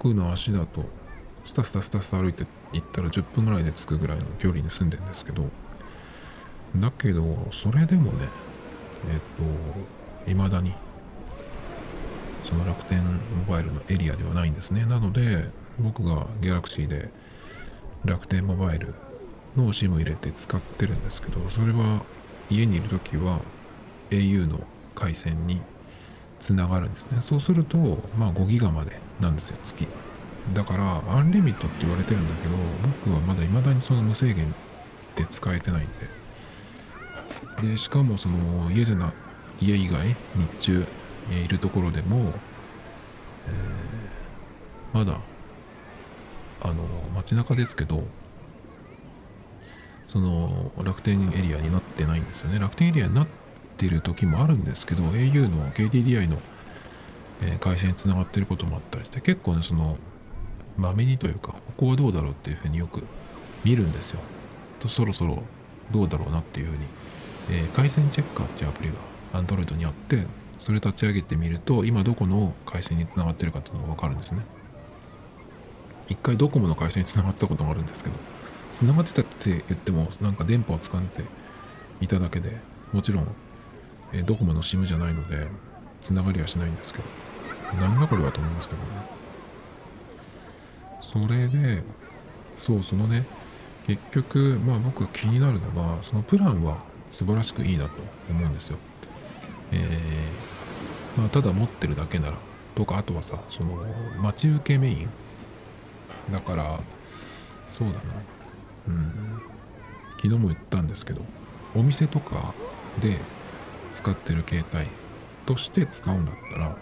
[0.00, 0.84] 僕の足だと
[1.44, 5.46] スタスタスタスタ歩いて行ったら10分ぐらいで着くぐらいの距離に住んでんですけど
[6.76, 8.28] だけどそれでもね
[9.12, 9.18] えっ、
[10.26, 10.74] と未だに
[12.44, 13.10] その楽天モ
[13.48, 14.84] バイルのエリアではないんですね。
[14.86, 17.10] なので僕がギャラクシーで
[18.04, 18.94] 楽天モバイル
[19.56, 22.02] の SIM 入れて使ってるんですけどそれは
[22.50, 23.40] 家にいる時は
[24.10, 24.60] au の
[24.94, 25.60] 回線に
[26.40, 27.20] つながるんですね。
[27.20, 27.78] そうすると
[28.18, 29.86] まあ5ギガまでなんですよ月。
[30.52, 32.56] だからアンリミットって言われてるんだけど
[33.06, 34.48] 僕はまだ未だにその無制限っ
[35.14, 36.24] て使えてないんで。
[37.62, 39.12] でしかもその家じゃな
[39.60, 40.84] 家以外日中
[41.44, 42.32] いるところでも、
[43.46, 45.20] えー、まだ
[46.60, 46.82] あの
[47.14, 48.02] 街中ですけど
[50.08, 52.58] その楽天エリアになってないんですよね。
[52.58, 53.43] 楽天エリアになって
[53.74, 56.38] ってる時もあるんですけど au の KDDI の、
[57.60, 59.98] 会社につながってることもあったりして結構ねその
[60.78, 63.02] まめにというかここはどうだろうっていうふうによく
[63.64, 64.20] 見るんですよ。
[64.78, 65.42] とそろそろ
[65.90, 66.84] どうだろうなっていうふうに、
[67.50, 70.24] えー、回線チェッカーっていうアプリが Android にあって
[70.58, 74.42] それ立ち上げてみると今どこの回線につながってるかっていうのが分かるんですね。
[76.08, 78.16] 一回ドコモの会社につながってたこともあるんですけど
[78.72, 81.24] つながってたって言ってもなんか電波を掴んで
[82.00, 82.58] いただけで
[82.94, 83.26] もちろん、
[84.14, 85.48] えドコモの SIM じゃないので
[86.00, 87.24] つながりはしないんですけど。
[87.80, 89.14] なんだこれはと思いましたけどね。
[91.02, 91.82] それで
[92.56, 93.24] そうそのね
[93.86, 96.78] 結局まあ僕が気になるのはそのプランは
[97.10, 97.90] 素晴らしくいいなと
[98.30, 98.78] 思うんですよ。
[99.72, 102.38] えー、まあただ持ってるだけなら
[102.74, 103.76] とかあとはさその
[104.18, 105.08] 待ち受けメイン。
[106.32, 106.80] だから
[107.66, 108.00] そうだな。
[108.88, 109.12] うん。
[110.16, 111.20] 昨日も言ったんですけど
[111.74, 112.54] お店とか
[113.02, 113.18] で
[113.94, 114.86] 使ってる携帯
[115.46, 116.76] として使うんだったら、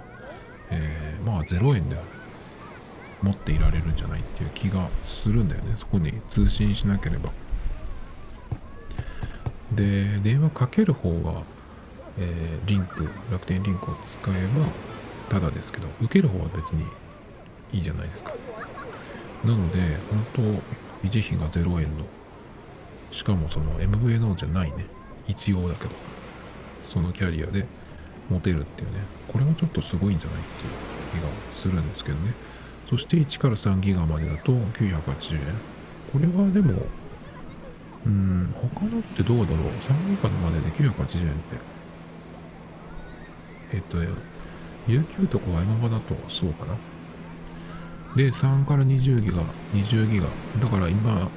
[0.70, 1.96] えー、まあ0円で
[3.22, 5.76] 持っていられるんじゃないっていう気がするんだよね。
[5.78, 7.30] そこに通信しなければ。
[9.72, 11.44] で電話かける方は、
[12.18, 14.66] えー、リンク楽天リンクを使えば
[15.30, 16.84] ただですけど受ける方は別に
[17.72, 18.34] いいじゃないですか。
[19.44, 19.78] なので
[20.34, 20.60] 本
[21.02, 22.04] 当維持費が0円の
[23.10, 24.86] しかもその MVNO じゃないね。
[25.26, 26.11] 一応だけど。
[26.92, 27.64] そのキャリアで
[28.28, 32.34] 持てるっていうねこれはちょっとすごいんじゃないっていう気がするんですけどね。
[32.90, 35.40] そして1から3ギガまでだと980円。
[36.12, 36.82] これはでも
[38.04, 39.68] うん他のってどうだろう。
[39.68, 41.56] 3ギガまでで980円って。
[43.72, 43.96] えっと
[44.86, 46.76] UQ とか M バだとそうかな。
[48.16, 50.26] で3から20ギガ20ギガ。
[50.60, 51.30] だから今、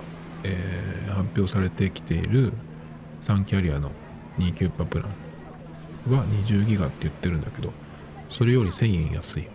[0.44, 2.52] えー、発表されてきている
[3.22, 3.91] 3キャリアの
[4.38, 5.25] 2キュッパプラン。
[6.10, 7.72] は20ギガって言ってるんだけど
[8.30, 9.48] それより1000円安い。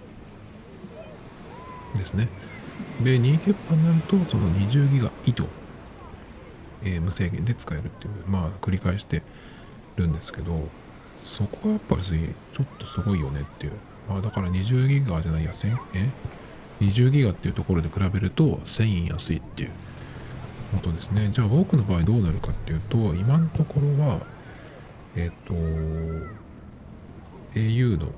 [1.96, 2.28] ですね。
[3.02, 5.44] で2キュッパになるとその20ギガ以上、
[6.82, 9.22] えー、無制限で使えるっていうまあ繰り返して
[9.96, 10.68] るんですけど
[11.24, 13.72] そこがやっぱりちょっとすごいよねっていう。
[14.08, 16.10] まあだから20ギガじゃないや1000え
[16.80, 19.70] ？20ギガっていうところで比べると1000円安いっていう
[20.72, 21.28] ことですね。
[21.32, 24.20] じゃあ僕の場合どうなるかっていうと今のところは
[25.16, 25.54] えっ、と
[27.54, 28.12] au の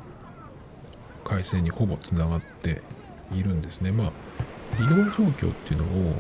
[1.25, 2.83] 回線にほぼつながって
[3.33, 3.93] いるんですね。
[3.93, 4.13] まあ
[4.79, 6.15] 利用状況っていうのを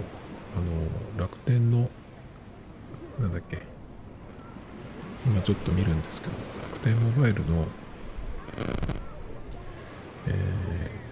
[0.56, 0.64] あの
[1.18, 1.88] 楽天の
[3.20, 3.72] なんだっけ。
[5.24, 6.32] 今ちょっと見るんですけど
[6.72, 7.66] 楽天モバイルの、
[10.26, 10.30] え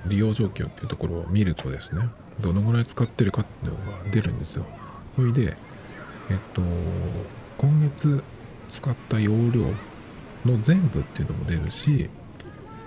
[0.07, 2.09] ー、利用状況っていうところを見るとですね
[2.41, 4.67] どのぐらい使ってるかっていうのが出るんですよ。
[5.15, 5.57] それで
[6.31, 6.63] えっと
[7.59, 8.25] 今月
[8.71, 9.63] 使った容量
[10.47, 12.09] の全部っていうのも出るし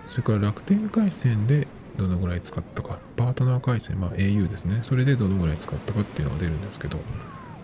[0.07, 1.67] それから楽天回線で
[1.97, 4.81] どのぐらい使ったかパートナー回線まあ au ですね。
[4.83, 6.97] それでどのぐらい使ったかっていうのが出るんですけど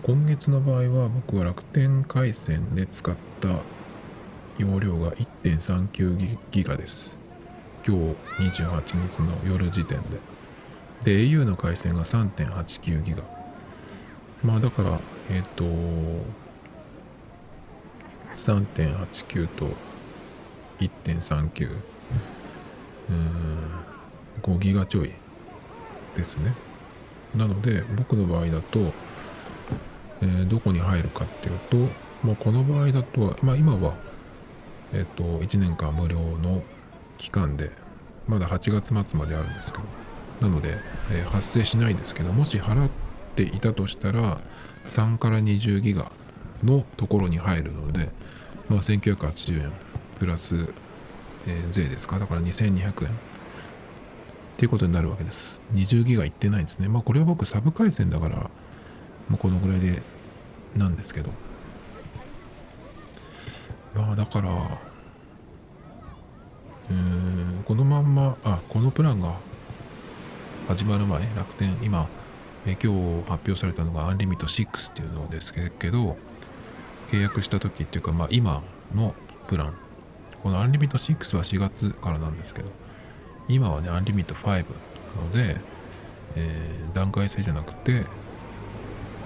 [0.03, 3.59] 今月の場合は僕は楽天回線で使った
[4.57, 7.17] 容量が1.39ギガです。
[7.87, 7.97] 今
[8.37, 10.19] 日28日の夜時点で。
[11.05, 13.23] で au の回線が3.89ギガ。
[14.43, 14.99] まあだから
[15.31, 15.63] えっ、ー、と
[18.33, 19.67] 3.89と
[20.79, 21.69] 1.39
[23.09, 23.13] う。
[23.13, 23.89] ん
[24.41, 25.11] 5ギガちょい
[26.15, 26.53] ですね。
[27.35, 28.79] なので僕の場合だと、
[30.21, 31.77] えー、どこに入るかっていうと、
[32.23, 33.93] まあ、この場合だと、まあ、今は、
[34.93, 36.63] えっ、ー、と1年間無料の
[37.17, 37.71] 期間で
[38.27, 39.83] まだ8月末まであるんですけど
[40.41, 40.77] なので、
[41.11, 42.89] えー、発生しないですけどもし払っ
[43.35, 44.39] ていたとしたら
[44.85, 46.11] 3から20ギガ
[46.63, 48.09] のところに入るので、
[48.69, 49.71] まあ、1980円
[50.19, 50.73] プラス、
[51.47, 52.19] えー、税ですか？
[52.19, 53.13] だから2200円っ
[54.57, 55.61] ていうことになるわけです。
[55.73, 56.89] 20ギガいってないんですね。
[56.89, 58.37] まあこれは僕サブ回線だから、
[59.29, 60.01] もうこのぐらいで
[60.75, 61.31] なんですけど。
[63.95, 64.77] まあだから、
[66.91, 69.33] うん、このまんま、あ、このプランが
[70.67, 72.07] 始まる前、楽天、今、
[72.65, 76.17] え今日発表されたのがアンリミット6っていうのですけど、
[77.09, 78.63] 契約した時っていうか、まあ今
[78.95, 79.13] の
[79.47, 79.73] プラン、
[80.43, 82.71] このアンリミット6は4月からなんですけど、
[83.47, 84.61] 今はねアンリミット5な
[85.21, 85.57] ので、
[86.35, 88.03] えー、段階制じゃなくて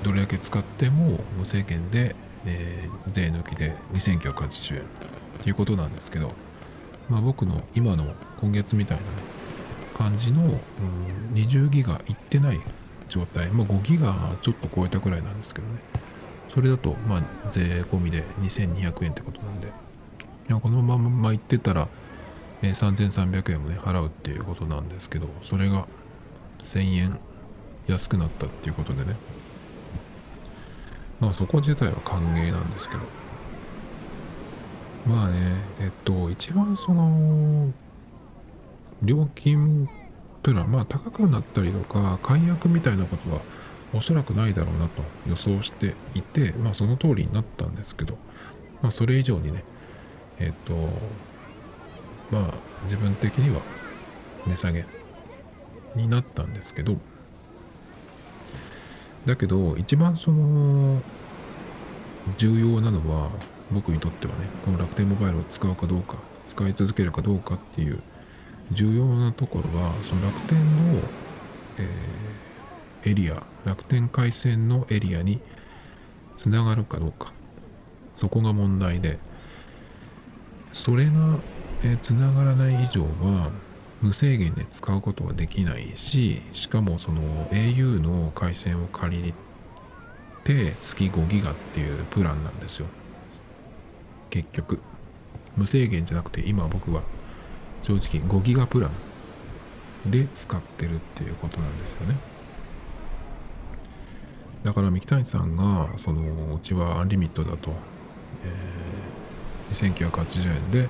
[0.03, 2.15] どれだけ使っても無制限で、
[2.45, 4.85] えー、税抜きで2980円っ
[5.41, 6.31] ていうことなんですけど、
[7.09, 9.09] まあ、僕の今の今月みたいな、ね、
[9.97, 10.59] 感じの、
[11.33, 12.59] 20ギガいってない
[13.07, 15.79] 状態、まあ、5ギガちょっと超えたくらいなんですけどね。
[16.53, 19.71] それだとまあ税込みで2200円ってことなんで。
[20.61, 21.87] このままいってたら
[22.61, 25.87] え3300円もね払うっていうことなんですけどそれが
[26.59, 27.19] 1000円
[27.87, 29.15] 安くなったっていうことでね。
[31.19, 33.01] まあそこ自体は歓迎なんですけど。
[35.07, 37.71] まあねえっと一番その
[39.01, 39.89] 料金
[40.43, 43.41] プランまあ高くなったりとか解約みたいなことは
[43.93, 48.17] おそらくないだろうなと予想していてまあその通りになったんですけど
[48.81, 49.63] まあそれ以上にね
[50.39, 50.73] えっと
[52.31, 52.53] まあ
[52.85, 53.61] 自分的には
[54.47, 54.85] 値下げ
[55.95, 56.97] になったんですけど
[59.25, 61.01] だけど一番その
[62.37, 63.29] 重要なのは
[63.71, 68.01] 僕にとってはねこの楽天モバイルを使うかどうか使い続けるかどうかっていう
[68.71, 70.99] 重要なところはその楽天の、
[71.79, 71.87] えー、
[73.05, 75.39] エリア楽天回線のエリアに
[76.37, 77.33] つながるかどうか。
[78.13, 79.19] そこが問題で。
[80.71, 81.11] それが
[82.01, 83.51] つながらない以上は
[84.01, 89.33] 無制限で使うことはできないししかもその au の回線を借り
[90.43, 92.87] て月5ギガっていうプランなんですよ。
[94.29, 94.79] 結局。
[95.55, 97.03] 無制限じゃなくて今僕は
[97.83, 98.89] 正直5ギガプラ
[100.07, 102.15] ンで使ってるっていうことなんですよね。
[104.63, 107.71] だから三木谷さんがそのうちはアンリミットだと、
[109.69, 110.89] えー、2980円で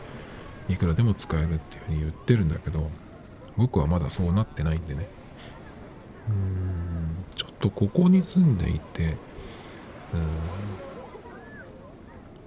[0.69, 2.89] いくらでも使えるっていうふうに言ってるんだけど
[3.57, 5.07] 僕はまだそうなってないんでね。
[6.29, 9.17] うんちょっとここに住んでいて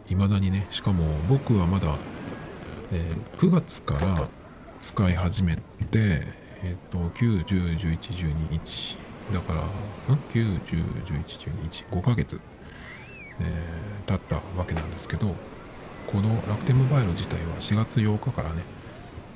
[0.09, 1.95] いまだにねしかも僕はまだ、
[2.93, 4.29] えー、9月から
[4.81, 5.63] 使い始めて
[5.93, 8.99] えっ、ー、と9 10 11 12 1
[9.33, 9.63] だから
[10.09, 12.41] 9 10 11 12 1 5ヶ月、
[13.41, 15.35] えー、経ったわけなんですけど
[16.07, 18.63] この楽天モバイル自体は4月8日からね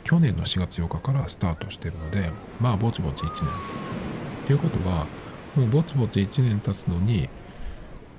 [0.04, 3.90] 去年の4月8日からスタートしてるのでまあぼちぼち1年。
[4.44, 5.06] っていうことは
[5.54, 7.28] もうぼちぼち1年経つのに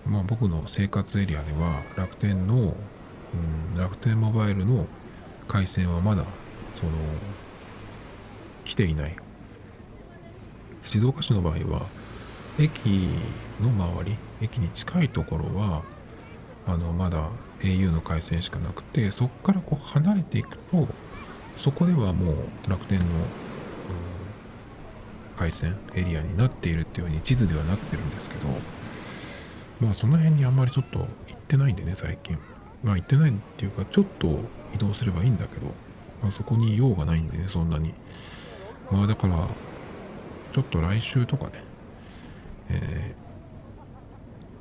[0.06, 4.86] まあ僕の生活エリアでは楽天の、うん、楽天モバイルの
[5.48, 6.24] 回線はまだ
[6.80, 6.92] その
[8.64, 9.16] 来ていない。
[10.84, 11.86] 静岡市の場合は
[12.60, 13.08] 駅
[13.62, 15.84] の周り駅に近いところは
[16.68, 17.30] あのまだ
[17.62, 20.88] au の回線しかなくてそこからこう離れていくと
[21.58, 22.36] そこではもう
[22.70, 23.06] 楽天の
[25.38, 28.48] 回線エリアになっているっていうふうに地図ではなってるんですけど
[29.80, 31.08] まあその辺にあんまりちょっと行っ
[31.48, 32.38] てないんでね最近。
[32.84, 34.40] まあ行ってないっていうかちょっと
[34.74, 35.68] 移動すればいいんだけど、
[36.22, 37.94] まあ、そこに用がないんでねそんなに。
[38.92, 39.48] まあだから
[40.52, 41.64] ちょっと来週とかね、
[42.70, 43.16] え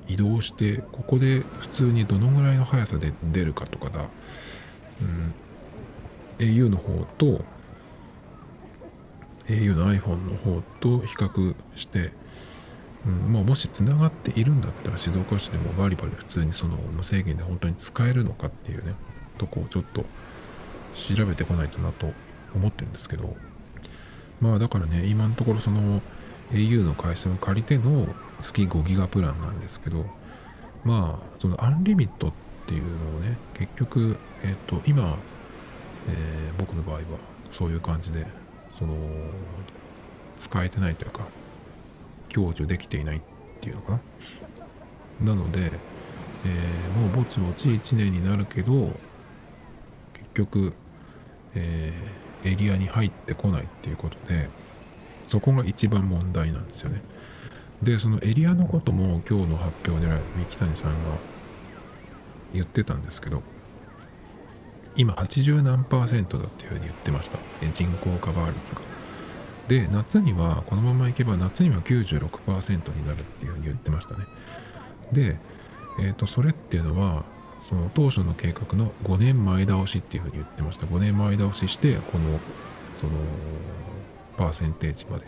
[0.06, 4.08] ー、移動してここで普通にどのぐらいの速さで出るかとかだ、
[5.00, 5.34] うん、
[6.38, 7.44] au の方と
[9.48, 12.12] au の iPhone の方と比較して、
[13.06, 13.32] うん。
[13.32, 18.94] まあ、もしつながっているんだったら静岡市でもバリバリ普通にその無制限で本当に使えるのかっていうね
[19.38, 20.04] とこをちょっと
[20.94, 22.12] 調べてこないとなと
[22.54, 23.36] 思ってるんですけど。
[24.40, 26.00] まあだからね今のところその
[26.52, 28.06] au の回線を借りての
[28.40, 30.06] 月5ギガプランなんですけど
[30.84, 32.32] まあそのアンリミットっ
[32.66, 35.16] ていうのをね結局えっ、と今、
[36.08, 37.02] えー、僕の場合は
[37.50, 38.26] そういう感じで
[38.78, 38.94] その
[40.38, 41.26] 使えてないというか
[42.32, 43.20] 享受できていないっ
[43.60, 43.92] ていうのか
[45.20, 45.34] な。
[45.34, 48.98] なので、えー、もうぼちぼち1年になるけど
[50.14, 50.72] 結局、
[51.54, 54.48] えー、エリアに入ってこないっていうことで
[55.28, 57.02] そこが一番問題なんですよね。
[57.82, 61.16] でそのエリアのことも今日の発表で三木谷さんが
[62.52, 63.42] 言ってたんですけど
[64.96, 67.38] 今80何パーセントだっていうふうに言ってました。
[67.72, 68.82] 人口カバー率が。
[69.68, 74.24] で夏にはこのままいけば夏には96%になるっていうふうに言ってましたね。
[75.12, 75.38] で、
[76.00, 77.24] えー、とそれっていうのは
[77.62, 80.86] その当初の計画の5年前倒しっていうふうに言ってました。
[80.86, 82.40] 5年前倒ししてこの
[82.96, 83.12] その
[84.36, 85.26] パーセンテージまで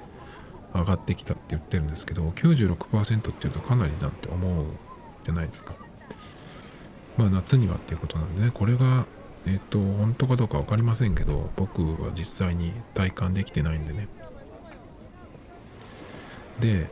[0.75, 4.67] 上がってきたって言ってるんですけど96%っていうとかなりだって思う
[5.25, 5.75] じゃないですか。
[7.17, 9.05] まあ夏にはっていうことなんでねこれが
[9.47, 14.09] えっ、と本当かどうか分かりませんけど僕は実際に体感できてないんでね。
[16.61, 16.89] で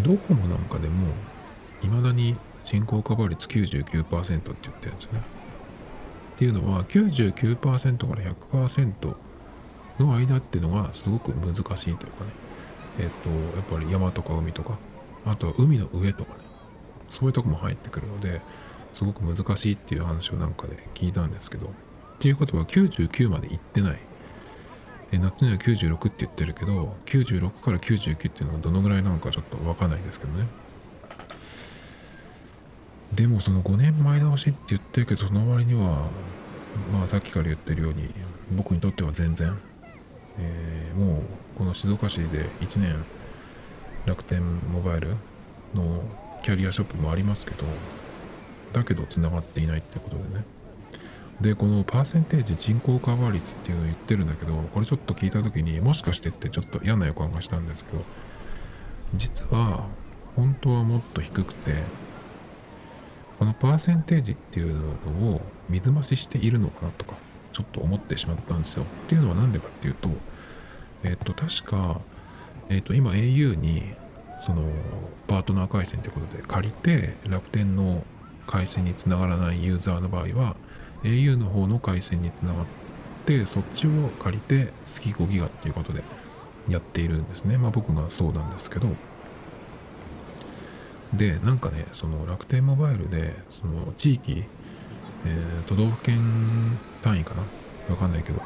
[0.00, 1.08] ドコモなんかでも
[1.80, 5.20] 未だに人口カバー率99%って言ってるんですね。
[6.34, 9.14] っていうのは99%から100%
[9.98, 12.30] の間っていうのがすごく難しいというかね。
[12.98, 14.78] えっ、とやっぱり山とか海とか
[15.24, 16.44] あとは海の上とかね。
[17.08, 18.40] そういうとこも入ってくるので
[18.94, 21.66] すごく難しいっていう話をなんかで聞いたんですけど。
[21.66, 21.70] っ
[22.20, 23.98] ていうことは99まで行ってない。
[25.12, 30.46] え夏には96って言ってるけど96から99っていうのはどのぐらいなのかちょっと分かんないですけどね。
[33.14, 36.08] でもその5年前倒しって言ってるけどその割には
[36.92, 38.08] まあさっきから言ってるように
[38.52, 39.56] 僕にとっては全然、
[40.38, 41.22] えー、もう
[41.58, 42.94] この静岡市で1年
[44.06, 45.08] 楽天モバイル
[45.74, 46.02] の
[46.42, 47.64] キャリアショップもありますけど
[48.72, 50.44] だけどつながっていないってことでね。
[51.40, 58.04] でこのパーセンテージ人口カバー率っていうのを言ってるんだけどこれちょっと聞いた時にもしかしてってちょっと嫌な予感がしたんですけど
[59.14, 59.86] 実は
[60.36, 61.72] 本当はもっと低くて
[63.40, 67.14] このパーセンテージっていうのを水増ししているのかなとか
[67.54, 68.82] ちょっと思ってしまったんですよ。
[68.82, 70.10] っていうのは何でかっていうと
[71.04, 72.02] えっと確か
[72.68, 73.94] えっと今 au に
[74.42, 74.64] その
[75.26, 78.04] パートナー回線ということで借りて楽天の
[78.46, 80.54] 回線につながらないユーザーの場合は
[81.02, 82.66] au の方の回線につながっ
[83.24, 83.90] てそっちを
[84.22, 86.04] 借りて月5ギガっていうことで
[86.68, 87.56] やっているんですね。
[87.56, 88.88] まあ僕がそうなんですけど。
[91.14, 94.44] でなんかねその楽天モバイルでその地域、
[95.26, 96.18] えー、都道府県
[97.02, 97.42] 単位かな？
[97.88, 98.40] わかんないけど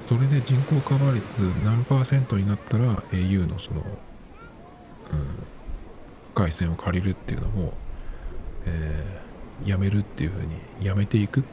[0.00, 3.86] それで人口カバー率何パーセントになったら au のその、うん、
[6.34, 7.74] 回線を借りるっていうのを、
[8.64, 11.44] えー、やめるっていうふうにやめていく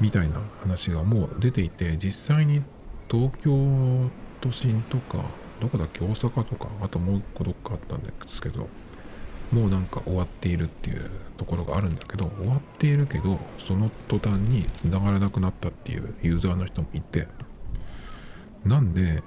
[0.00, 2.62] みたいな話がもう出ていて実際に
[3.10, 4.10] 東京
[4.40, 5.24] 都心とか
[5.60, 6.04] どこだっけ？
[6.04, 8.68] 大阪とかあともう一個どっかあったんですけど
[9.52, 17.26] もうなんか終わっているっていうところがあるんだけど終わっているけどその途端に繋がらなくなったっていうユーザーの人もいて
[18.64, 19.22] なんで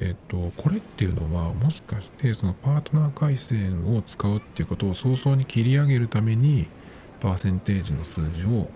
[0.00, 6.66] えっとこれっていうのはもしかしてそのパートナー回線を使うっていうことを早々に切り上げるために
[7.20, 8.70] パーセンテージの数字を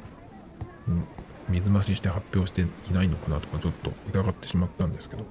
[1.49, 5.27] 水増しして発表していないのかなとかちょっと疑ってしまったんですけどっ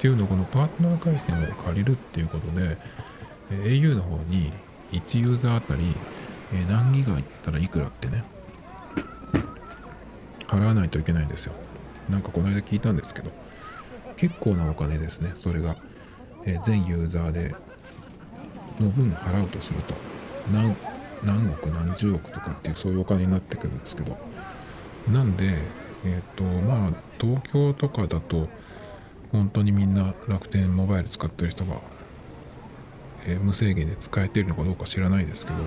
[0.00, 2.78] ていうのはこのパートナー回線を借りるっていうことで
[3.50, 4.52] au の方に
[4.92, 5.94] 1ユーザーあたり
[6.52, 8.24] え何ギガいったらいくらってね。
[10.46, 11.52] 払わないといけないんですよ。
[12.08, 13.30] なんかこの間聞いたんですけど。
[14.16, 15.76] 結構なお金ですねそれが。
[16.44, 17.54] え、全ユーザーで
[18.80, 19.94] の分払うとすると。
[20.52, 20.74] 何
[21.22, 24.16] 何億何十億とかっていうそういうお金になってくるんですけど。
[25.12, 25.58] なんで
[26.04, 28.48] えっ、ー、とまあ東京とかだと
[29.32, 31.76] 本当にみんな楽天モバイル使ってる人が、
[33.28, 35.58] えー、無制限で使えてるのかどうか知らないですけど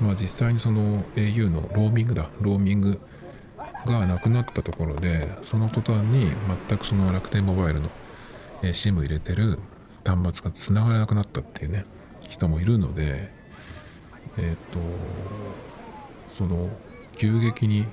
[0.00, 3.00] まあ実際にその au のローミングだローミング
[3.86, 6.30] がなくなったところでその途端に
[6.68, 7.88] 全くその楽天モバイルの、
[8.62, 9.58] SIM 入れてる
[10.04, 11.86] 端末が繋がらなくなったっていうね
[12.28, 13.30] 人もいるので
[14.36, 14.78] えっ、ー、と
[16.34, 16.68] その
[17.16, 17.86] 急激に、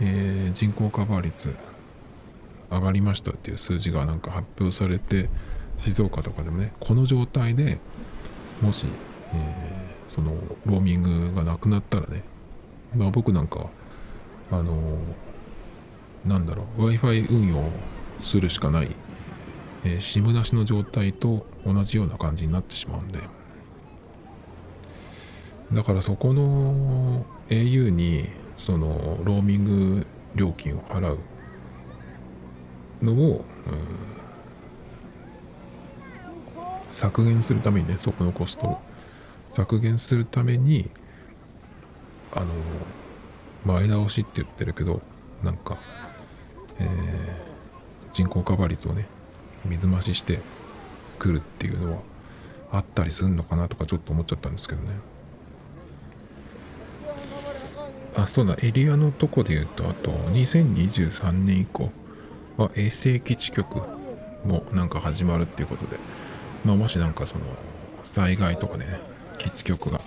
[0.00, 1.54] えー、人口カバー率
[2.70, 5.28] 上がりましたっていう数字がなんか発表されて
[5.76, 7.78] 静岡とかでもねこの状態で
[8.60, 8.86] もし、
[9.32, 10.32] えー、その
[10.64, 12.22] ローミングがなくなったらね
[12.94, 13.66] まあ僕なんか
[14.50, 14.98] あの
[16.24, 17.62] なんだろう w i f i 運用
[18.20, 18.88] するしかない、
[19.84, 23.20] えー、SIM なしの状態と同じような感じになってしまうんで。
[25.72, 29.64] だからそこの au にそのローミン
[29.98, 31.18] グ料金を払う
[33.02, 33.44] のを、
[36.96, 38.80] 削減するためにねそこのコストを。
[39.52, 40.90] 削減するために
[42.34, 42.46] あの
[43.64, 45.00] 前倒しって言ってるけど
[45.42, 45.78] なんか、
[46.78, 46.88] えー、
[48.12, 49.06] 人口カバー率をね
[49.64, 50.40] 水増しして
[51.18, 51.98] くるっていうのは
[52.70, 54.90] あったりするのかなとかちょっと思っちゃったんですけどね。
[58.14, 58.56] あそうだ。
[58.62, 61.90] エリアのとこで言うとあと2023年以降
[62.58, 63.80] は衛星基地局
[64.44, 65.98] もなんか始まるっていうことで、
[66.66, 67.44] まあ、もしなんかその
[68.02, 69.00] 災害とかね
[69.38, 70.00] 基地局が、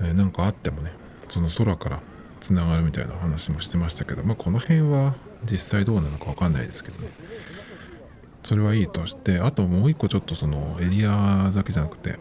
[0.00, 0.92] えー、なんかあってもね
[1.28, 2.00] その空から
[2.40, 5.14] つながるみたいな話もしてましたけど、まあ、この辺は
[5.50, 7.08] 実際どうなのか分かんないですけどね。
[8.42, 12.18] それはいいとしてあともう一個ちょっとそのエリアだけじゃなくて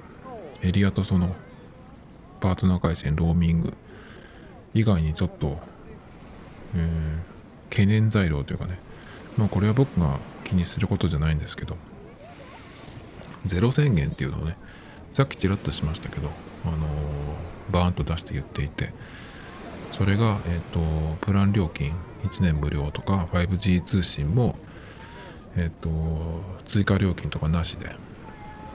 [0.61, 1.35] エリアとその
[2.39, 3.73] パートナー回線ローミング
[4.73, 5.59] 以外にちょっと、
[6.75, 8.79] えー、懸念材料というかね。
[9.37, 11.75] まあこれは僕が気にすることじゃないんですけど。
[13.45, 14.57] ゼロ宣言っていうのをね
[15.11, 16.29] さっきちらっとしましたけど
[16.65, 16.77] あの、
[17.71, 18.93] バーンと出して言っていて
[19.91, 20.79] それが、え、ー、と
[21.21, 24.55] プラン料金1年無料とか 5G 通信も
[25.55, 25.89] えっ、ー、と
[26.65, 27.95] 追加料金とかなしで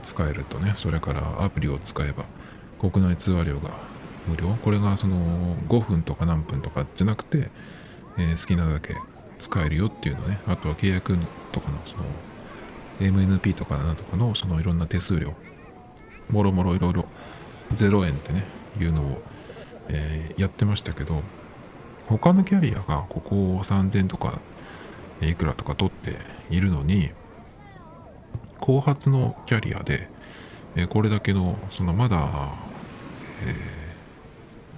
[0.01, 2.23] 使えるとねそれからアプリを使えば
[2.79, 3.71] 国内通話料が
[4.29, 4.55] 無料。
[4.63, 7.49] これがその5分とか何分とかじゃなくて、
[8.17, 8.95] えー、好きなだけ
[9.37, 10.39] 使えるよっていうのね。
[10.47, 11.17] あとは契約
[11.51, 12.03] とかのその
[12.99, 15.33] MNP とかなとかのそのいろんな手数料
[16.29, 17.05] もろもろいろいろ
[17.73, 18.43] 0円ってね
[18.79, 19.21] いうのを、
[19.87, 21.21] えー、やってましたけど
[22.07, 24.39] 他のキャリアがここを3000とか
[25.21, 26.17] いくらとか取って
[26.49, 27.11] いるのに
[28.59, 30.09] 後発のキャリアで、
[30.75, 32.53] えー、これだけのそのまだ、
[33.45, 33.53] え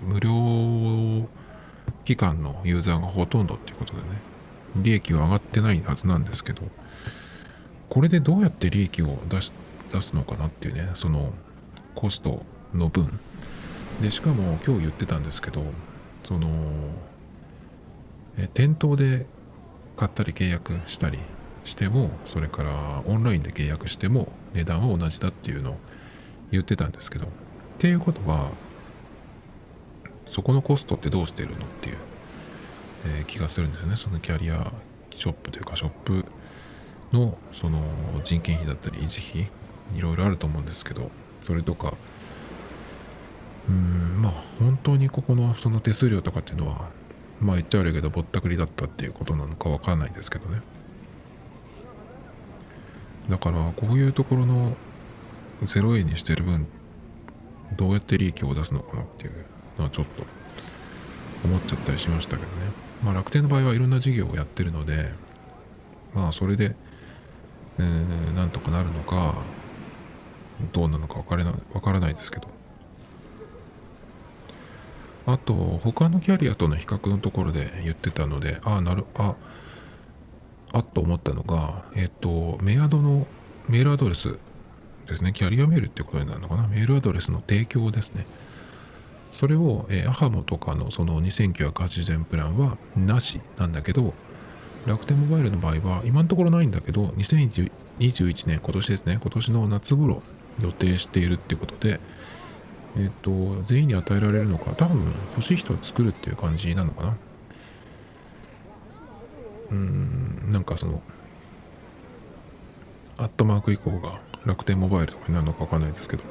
[0.04, 1.28] ー、無料
[2.04, 4.06] 期間のユーザーがほとんどっていうことでね
[4.78, 6.64] 利益は上がってないはずなんですけど
[7.92, 9.52] これでどうやって利益を出し
[9.92, 11.34] 出すのかなっていうねその
[11.94, 12.42] コスト
[12.74, 13.20] の分。
[14.00, 15.62] でしかも今日言ってたんですけど
[16.24, 16.50] その
[18.38, 19.26] え店頭で
[19.98, 21.20] 買ったり契約したり
[21.66, 25.78] してもそれからオンラインで契約しても値段は同じだっていうのを
[26.50, 27.30] 言ってたんですけどっ
[27.78, 28.52] ていうことは
[30.26, 31.98] そこのコストってどうしてるのっていう
[33.06, 33.96] えー、気がするんですよね。
[33.96, 34.72] そのキャリア
[35.16, 36.26] ショップというかショップ
[37.14, 37.82] のその
[38.24, 39.52] 人件費だったり維持費
[39.98, 41.94] いろいろあると思うんですけどそれとか
[43.70, 46.90] うんまあ本当にここのその手数料とかっていうのは
[47.40, 50.62] まあ言っちゃ悪いけどぼったくりだったっていうことなのかわかんないですけどね。
[53.30, 54.76] だからこういうところの
[55.64, 56.68] 0円にしてる分
[57.78, 59.46] どうやって利益を出すのかなっていう
[59.78, 60.24] のはちょっと
[61.46, 62.72] 思っちゃったりしましたけどね。
[63.04, 65.12] まあ、楽天の場合はいろんな事業をやってるので
[66.14, 66.76] まあそれで、
[67.82, 69.36] えー、なんとかなるのか
[70.72, 72.48] どうなのか分からない分からないですけど。
[75.28, 79.36] あと他のキャリアとの比較のところで言ってたのでああなるあ
[80.74, 83.28] あっと思ったのがえっ、ー、とメアドの
[83.68, 84.40] メールアドレス
[85.08, 85.34] ですね。
[85.34, 86.68] キャリアメールってことになるのかな。
[86.68, 88.26] メールアドレスの提供ですね。
[89.32, 94.14] それを、えー、アハモとかのその2980円プランはなしなんだけど、
[94.86, 100.24] 楽天モバイルの場合は今のところないんだけど、2021年、今年ですね、今年の夏頃
[100.62, 102.00] 予定しているっていうことで、
[102.98, 105.04] えっ、と、全員に与えられるのか、多分
[105.36, 107.18] 欲しい人は作るっていう感じなのかな。
[109.72, 111.02] うん、なんかその、
[113.22, 116.26] アットマーク以降が楽天モバイルとかになるのかわかんないですけどっ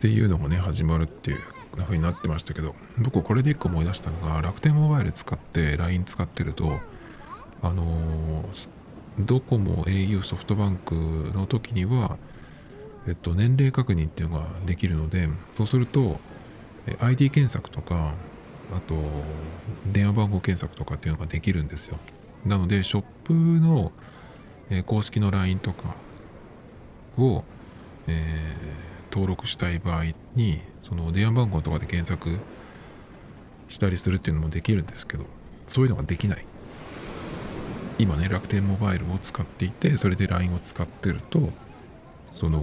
[0.00, 1.40] ていうのがね始まるっていう
[1.84, 6.78] 風になってましたけど僕これで一個思い出したのが楽天モバイル使って LINE 使ってると
[7.62, 8.68] あのー、
[9.18, 10.94] ドコモ au ソフトバンク
[11.34, 12.16] の時には
[13.08, 16.20] えっと、年齢確認っていうのができるのでそうすると
[17.00, 18.14] ID 検索とか
[18.72, 18.94] あと
[19.90, 21.98] 電話番号検索とかっていうのができるんですよ。
[22.44, 23.92] なのでショップの
[24.86, 25.94] 公式の LINE とか
[27.18, 27.42] を、
[28.06, 30.04] えー、登録したい場合
[30.36, 32.38] にその電話番号とかで検索
[33.68, 35.24] したりするっていうのもできるんですけど
[35.66, 36.44] そういうのができない。
[37.98, 41.50] 今ね楽天モバイルを使っていてそれで LINE を使ってると
[42.34, 42.62] その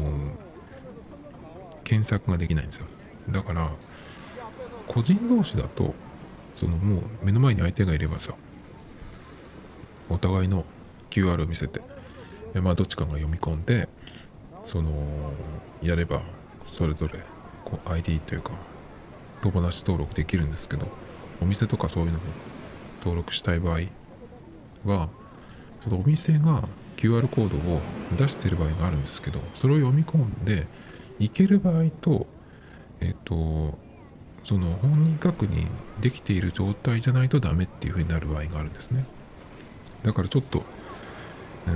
[1.83, 2.87] 検索ができないんですよ。
[3.29, 3.71] だから
[4.87, 5.93] 個人同士だと
[6.55, 8.33] そのもう目の前に相手がいればさ
[10.09, 10.65] お互いの
[11.11, 11.81] QR を見せて
[12.55, 13.87] まあどっちかが読み込んで
[14.63, 14.91] その
[15.81, 16.21] やれば
[16.65, 17.19] それぞれ
[17.67, 18.51] こう ID というか
[19.41, 20.87] 友達登録できるんですけど
[21.41, 22.23] お店とかそういうのに
[22.99, 23.81] 登録したい場合
[24.85, 25.09] は
[25.83, 26.63] そのお店が
[26.95, 27.81] QR コードを
[28.17, 30.65] 出してる場合があるんですけどそれを読み込んで
[31.19, 32.25] いける場合と
[33.01, 33.77] えっ、と
[34.43, 35.67] その本人確認
[35.99, 39.05] できている状態じゃないとダメっていう風になる場合があるんですね。
[40.03, 41.75] だからちょっとうーん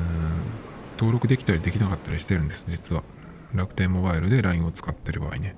[0.97, 3.03] 登録できたりできなかったりしてるんです実は。
[3.53, 5.55] 楽天モバイルで LINE を使ってる場合ね。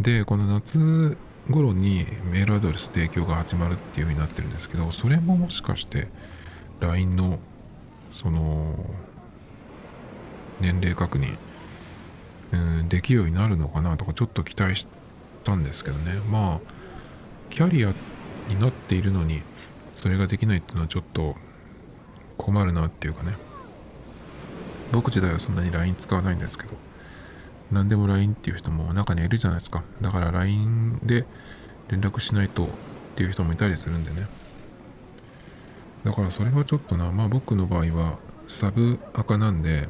[0.00, 1.16] でこの夏
[1.50, 6.08] 頃にメールアドレス提供が始まるっていう風になってるんですけどそれももしかして
[6.80, 7.38] LINE の
[8.12, 8.76] その
[10.60, 11.36] 年齢確認、
[12.52, 14.86] うん、できるようになるのかなとかちょっと期待し
[15.44, 16.12] たんですけどね。
[16.30, 16.60] まあ
[17.50, 17.92] キャリア
[18.48, 19.42] になっているのに
[19.96, 21.36] それができないっていうのはちょっと
[22.36, 23.32] 困るなっていうかね。
[24.92, 26.85] 僕自体はそんなに LINE 使わないんですけど。
[27.70, 29.82] 何でも LINE っていう人も中にいるじゃないですか。
[30.00, 31.26] だから LINE で
[31.88, 32.68] 連絡しないとっ
[33.16, 34.26] ていう人もいたりするんでね。
[36.04, 37.10] だからそれはちょっとな。
[37.10, 39.88] まあ僕の場合はサブ赤なんで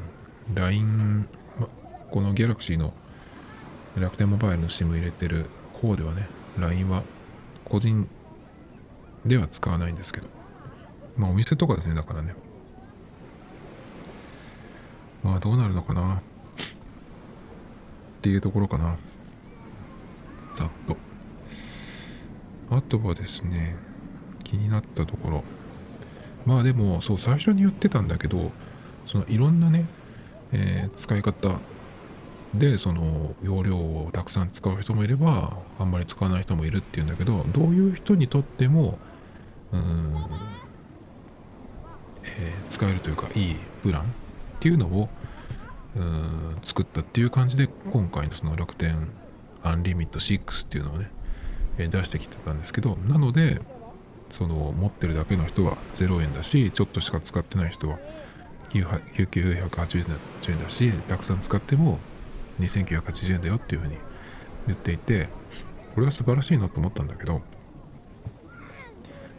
[0.55, 1.27] LINE、
[1.59, 1.67] ま、
[2.09, 2.93] この Galaxy の
[3.95, 7.03] 楽天モバイルの SIM 入れてる方ではね LINE は
[7.65, 8.07] 個人
[9.25, 10.27] では使わないんですけど。
[11.17, 12.35] まあお店とかですねだからね。
[15.23, 16.21] まあどうなるのかな。
[18.17, 18.97] っていうところかな。
[20.53, 20.97] ざっと。
[22.69, 23.75] あとはですね
[24.43, 25.43] 気になったところ。
[26.45, 28.51] まあでもそう最初に言ってたんだけど
[29.05, 29.85] そのいろんなね、
[30.53, 31.59] えー、使い方
[32.53, 38.97] でその容量をたくさん使う人もいればあんまり使わない人もいるっていうんだけどどういう人にとっても
[39.73, 40.15] うん、
[42.23, 44.05] えー、使えるというかいいプランっ
[44.61, 45.09] ていうのを
[45.95, 49.09] うん作ったっていう感じで今回のその楽天
[49.63, 51.09] アンリミット6っていうのをね、
[51.77, 53.61] え、出してきてたんですけどなので
[54.29, 57.99] その持ってるだけの人は0円だしちょっとしか使ってない人は
[58.69, 61.99] 9980円だしたくさん使っても
[62.59, 63.97] 2980円だよっていうふうに
[64.67, 65.29] 言っていて
[65.95, 67.41] これは素晴らしいなと思ったんだけど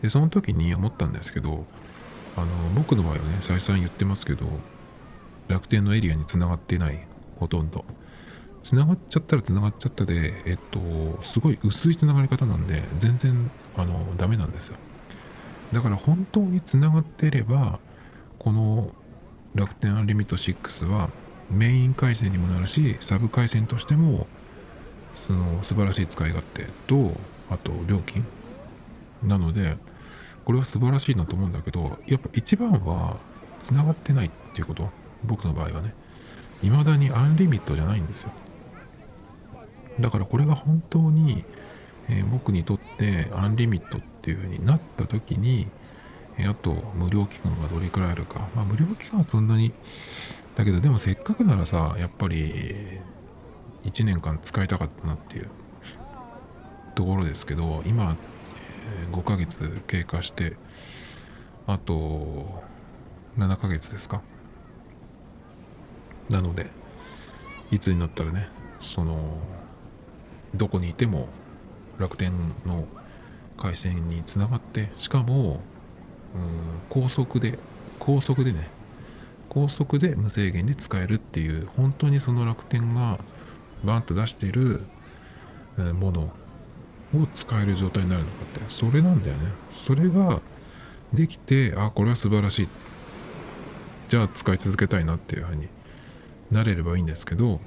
[0.03, 1.66] でその時に思ったんですけど
[2.36, 4.46] あの僕の場合はね再三言ってますけど
[5.49, 7.07] 楽天のエリアにつながってない。
[7.38, 7.84] ほとんど。
[8.62, 10.78] つながっちゃったらつながっちゃったでえっと
[11.22, 14.76] すごい薄いつながり方なんで全然あのダメなんですよ。
[15.72, 17.78] だから本当につながっていれば
[18.38, 18.90] この
[19.55, 21.11] 楽天アンリミット6は
[21.51, 24.26] メイン回線にもなるしサブ回線としても
[25.14, 27.12] その素晴らしい使い勝手と
[27.51, 28.24] あと料金。
[29.22, 29.76] なので
[30.44, 33.18] これは素晴らしいなと思うんだけどやっぱ一番は
[33.61, 34.90] つながってないっていうこと。
[35.24, 35.94] 僕の場合はね
[36.62, 38.32] 未だにアンリミットじゃないんですよ。
[40.00, 41.44] だからこれが本当に、
[42.08, 45.66] えー、僕にとってアンリミットっていう風になった時に、
[46.36, 48.48] えー、あと無料期間がどれくらいあるか。
[48.54, 49.72] まあ無料期間はそんなに
[50.56, 52.52] だけどでもせっかくならさやっぱり
[53.84, 55.48] 1年間使いたかったなっていう
[56.94, 58.16] ところですけど今
[58.88, 60.56] え5ヶ月経過して
[61.66, 62.62] あと
[63.36, 64.22] 7ヶ月ですか。
[66.28, 66.66] なので
[67.70, 68.48] いつになったらね
[68.80, 69.38] その
[70.54, 71.28] どこにいても
[71.98, 72.32] 楽天
[72.66, 72.86] の
[73.56, 75.60] 回線につながってしかも
[76.88, 77.58] 高速で
[77.98, 78.68] 高速でね
[79.48, 83.18] 高速で無制限で使えるっていう本当にその楽天が
[83.82, 84.82] バンと出してる
[85.94, 86.20] もの
[87.14, 89.48] を使える状態になるのかってそれなんだよね。
[89.70, 90.40] それが
[91.12, 92.68] できてあこれは素晴らしい。
[94.08, 95.68] じゃあ使い続けたいなっていうふうに
[96.51, 97.61] なれればいいんですけど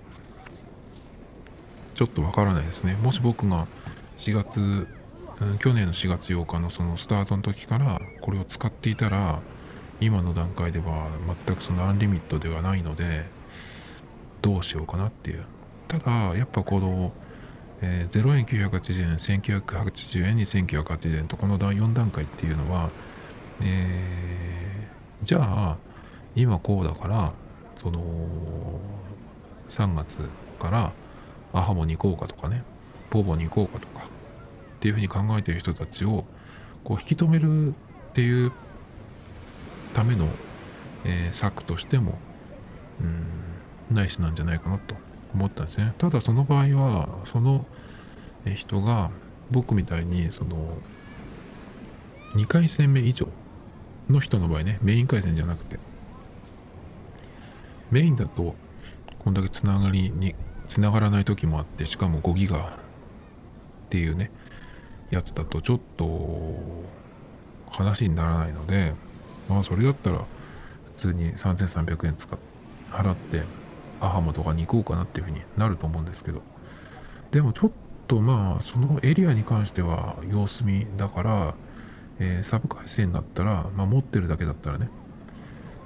[1.94, 2.96] ちょっとわからないですね。
[3.04, 3.68] もし僕が
[4.18, 4.88] 4月、ん、
[5.60, 9.40] 去年の4月8日のそのスタートの時からこれを使っていたら
[10.00, 11.10] 今の段階では
[11.46, 13.26] 全くそのアンリミットではないので
[14.42, 15.46] どうしようかなっていう。
[15.88, 17.12] ただやっぱこの、
[17.82, 22.90] えー、0円980円1980円2980円とこの4段階っていうのは、
[23.62, 25.78] えー、じゃあ
[26.36, 27.34] 今こうだから
[27.82, 28.00] その
[29.70, 30.30] 3月
[30.60, 30.94] から
[31.52, 32.62] アハモに行こうかとかね
[33.10, 36.26] ポボに行こうかとかっていうふうに考えてる人たちを
[36.84, 37.74] こう引き止めるっ
[38.14, 38.52] ていう
[39.96, 40.28] ための、
[41.06, 42.20] えー、策としても
[43.00, 43.04] う
[43.94, 44.94] んナイスなんじゃないかなと
[45.34, 45.96] 思ったんですね。
[45.98, 47.66] ただその場合はその
[48.56, 49.10] 人が
[49.50, 50.78] 僕みたいにその
[52.36, 53.28] 2回戦目以上
[54.08, 55.80] の人の場合ねメイン回線じゃなくて
[57.92, 58.56] メインだと
[59.20, 60.36] こんだけつながりに
[60.68, 62.70] つながらない時もあってしかも5ギガっ
[63.90, 64.32] ていうね
[65.10, 66.58] やつだとちょっと
[67.70, 68.94] 話にならないので
[69.50, 70.26] まあそれだったら
[70.86, 72.40] 普通に3300円使っ
[72.92, 73.44] 払って
[74.00, 76.42] アハモとかに行こうかなっていうふうになると思うんですけど。
[77.32, 77.72] でもちょっ
[78.08, 81.56] とまあそのエリアに関しては様子見だから、
[82.20, 84.90] えー、サブ回線だったら、まあ、持ってるだけだったらね、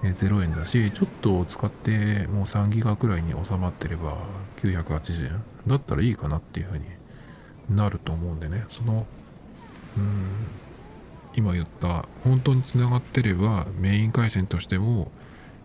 [0.06, 4.18] え、0円だしちょっと使ってもう3ギガくらいに収まってれば
[4.58, 5.44] 980円。
[5.68, 6.86] だったらいいかなっていうふうに
[7.70, 8.66] なると思うんでね。
[8.70, 9.06] その
[9.98, 10.32] うん
[11.36, 15.12] 今言った本当につながってればメイン回線としても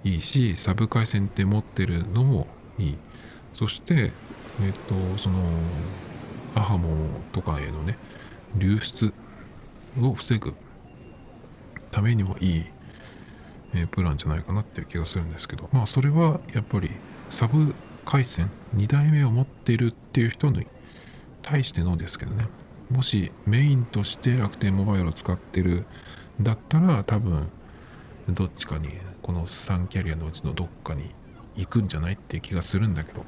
[0.03, 2.47] いいしサブ回線って持ってるのも
[2.79, 2.99] いい。
[3.55, 4.11] そして
[4.63, 5.39] えっ、とその
[6.55, 6.89] アハモ
[7.33, 7.99] とかへのね
[8.57, 9.13] 流出
[10.01, 10.55] を防ぐ
[11.91, 12.65] ためにもいい、
[13.75, 15.69] え、プランじゃないかなっていう気がするんですけど。
[15.73, 16.91] まあそれはやっぱり
[17.31, 20.67] サブ回線2代目を持っているっていう人に
[21.43, 22.47] 対してのですけどね。
[22.91, 25.85] もしメインとして楽天モバイルを使ってる
[26.41, 27.49] だったら多分
[28.29, 28.89] どっちかに
[29.23, 31.15] この3キャリアのうちのどっかに
[31.57, 33.25] 行くんじゃないっていう気がするんだけど。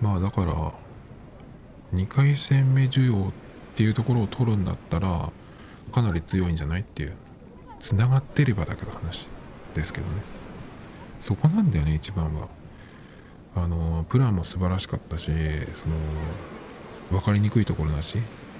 [0.00, 0.72] まあだから
[1.94, 3.32] 2回戦目需要っ
[3.76, 5.30] ていうところを取るんだったら
[5.92, 7.12] かなり強いんじゃないっていう
[7.84, 9.28] つながってればだけど話
[9.74, 10.22] ですけどね。
[11.20, 12.48] そこなんだよね一番は。
[13.54, 15.40] あのプランも素晴らしかったしその
[17.10, 18.16] 分かりにくいところなし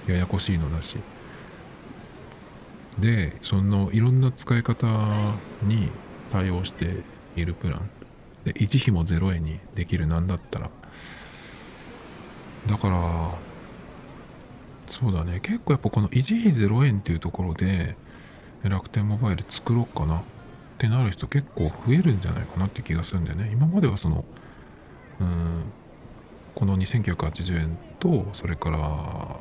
[0.06, 0.98] ややこしいのなし。
[2.98, 4.86] でそのいろんな使い方
[5.62, 5.88] に
[6.30, 6.98] 対応して
[7.34, 7.90] いるプラン。
[8.44, 10.70] で維持費も0円にできるなんだったら。
[12.68, 13.30] だから
[14.90, 15.40] そうだね。
[15.40, 17.96] 結構やっぱこの維持費0円っていうところで
[18.68, 20.18] 楽天モバイル作ろうかな。
[20.18, 20.22] っ
[20.78, 23.50] てなる人結構増えるんじゃないかなって気がするんだよね。
[23.52, 24.24] 今まではその
[25.20, 25.62] うん
[26.54, 29.40] この2980円とそれから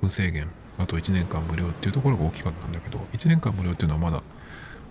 [0.00, 0.48] 無制限
[0.78, 4.22] あと1年間無料っていうところが大きかったんだけど1年間無料っていうのはまだ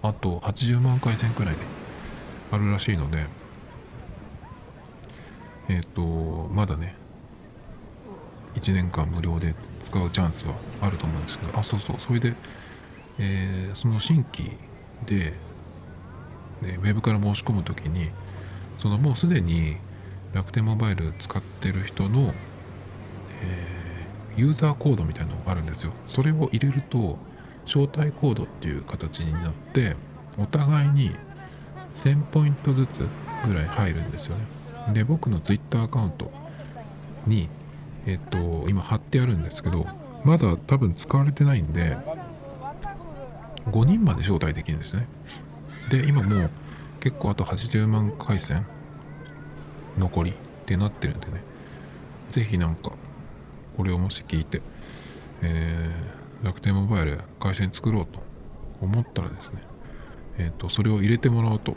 [0.03, 1.55] あと80万回線くらい
[2.51, 3.25] あるらしいので
[5.67, 6.95] えっ、ー、とまだね
[8.55, 12.33] 1年間無料で使うチャンスはあると思うんですけどあそうそうそれで、
[13.19, 14.51] えー、その新規
[15.05, 15.33] で、
[16.61, 18.09] ね、ウェブから申し込む時に
[18.81, 19.75] そのもうすでに
[20.33, 22.33] 楽天モバイル使ってる人の、
[23.41, 25.91] えー、ユーザーコードみたいなのがあるんですよ。
[26.07, 27.17] それを入れると
[27.65, 29.95] 招待コードっていう形になって
[30.37, 31.11] お互いに
[31.93, 33.07] 1000ポイントずつ
[33.45, 34.93] ぐらい入るんですよね。
[34.93, 36.31] で僕の Twitter アカウント
[37.27, 37.49] に
[38.05, 39.85] えっと今貼ってあるんですけど
[40.23, 41.97] まだ多分使われてないんで
[43.67, 45.07] 5人まで招待できるんですね。
[45.89, 46.49] で今もう
[46.99, 48.65] 結構あと80万回線
[49.97, 50.35] 残りっ
[50.65, 51.43] てなってるんでね。
[52.29, 52.91] 是非なんか
[53.75, 54.61] これをもし聞いて、
[55.41, 58.21] えー、楽天モバイル回線作ろうと
[58.81, 59.61] 思ったらですね
[60.37, 61.75] えっ、ー、とそれを入れてもらうと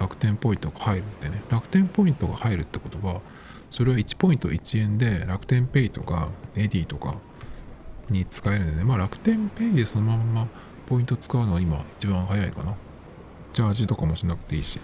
[0.00, 1.42] 楽天ポイントが入るんでね。
[1.50, 3.20] 楽天ポイントが入るってことは
[3.70, 7.16] それは1ポイント1円で楽天ペイとか Edy とか
[8.12, 10.48] に使えるんでねまあ楽天ペイでそのまま
[10.86, 12.74] ポイント使うのは今一番早いかな。
[13.52, 14.80] チャージとかもしなくていいし。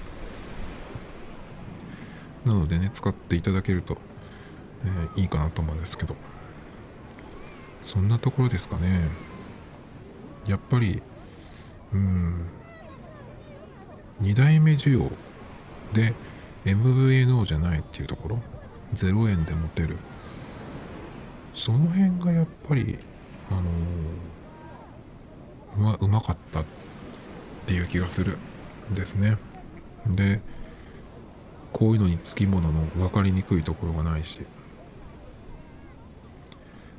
[2.45, 3.99] なのでね使っていただけると、
[4.85, 6.17] えー、いいかなと思うんですけど。
[7.85, 9.01] そんなところですかね。
[10.47, 11.03] やっぱり
[11.93, 12.47] うん
[14.23, 15.11] 2代目需要
[15.93, 16.15] で
[16.65, 18.43] MVNO じゃないっていうところ
[18.95, 19.97] ？0円で持てる。
[21.55, 22.99] その辺がやっぱり
[23.51, 26.65] あのー、うまうまかったっ
[27.67, 28.39] ていう気がする
[28.91, 29.37] んですね。
[30.07, 30.41] で
[31.73, 34.41] こういうのにつきものの分かりにくいところがないし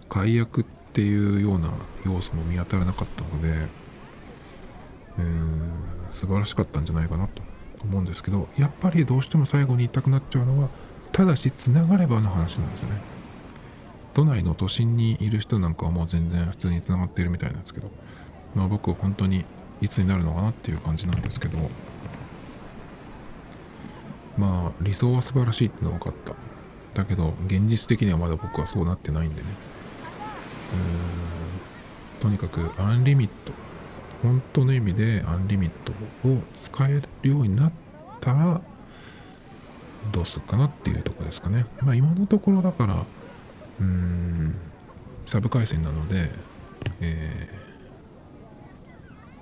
[0.10, 1.72] 解約っていうような
[2.06, 3.68] 要素も見当たらなかったので
[5.18, 5.72] うん
[6.12, 7.42] 素晴らしかったんじゃないかなと
[7.84, 10.70] 思うんですけどやっぱりどうしても最後に言いたくなっちゃうのは
[11.12, 13.19] ただしつながればの話なんですよね。
[14.14, 17.90] 都内の都心にいる人なんかはもう全然普通につながっているみたいなんですけど
[18.56, 19.46] まあ僕は本当に
[19.82, 21.58] いつになるのかなっていう感じなんですけど
[24.38, 26.34] まあ理想は素晴らしいってのは分かった。
[26.94, 29.48] だけど現実的にはまだ僕はそうなってないんでね。
[30.74, 32.22] うーん。
[32.22, 33.54] とにかくアンリミット
[34.22, 35.94] 本当の意味でアンリミット
[36.28, 37.72] を使えるようになっ
[38.20, 38.62] たら
[40.12, 41.66] どうするかなっていうとこですかね。
[41.82, 43.06] まあ今のところだから
[43.80, 44.56] うん
[45.26, 46.30] サブ回線なので、
[47.02, 47.50] え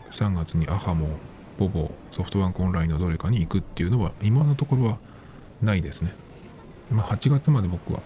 [0.09, 1.07] ー、3月にアハも
[1.57, 4.97] ボボソフトバンクオンラインのどれかに行くっていうのは今のところは
[5.61, 6.13] ないですね。
[6.91, 8.01] まあ、8月まで僕は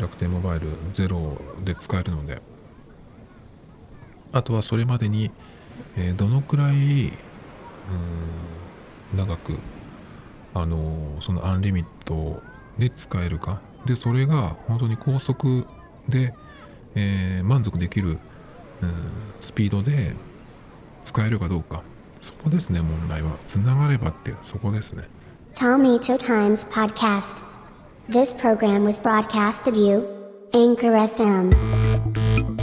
[0.00, 2.40] 楽天モバイルゼロで使えるので
[4.32, 5.32] あとはそれまでに、
[5.96, 7.12] えー、どのくらい
[9.16, 9.54] 長く
[10.54, 12.42] あのー、そのアンリミット
[12.78, 15.66] で使えるかでそれが本当に高速
[16.08, 16.34] で、
[16.94, 18.18] えー、満足できる、うん、
[19.40, 20.12] スピードで
[21.02, 21.82] 使えるかどうか
[22.20, 25.08] そこですね問題はつながればってそこですね
[25.54, 27.44] Tomito Times Podcast
[28.08, 30.06] This program was broadcasted you
[30.52, 32.57] Anchor FM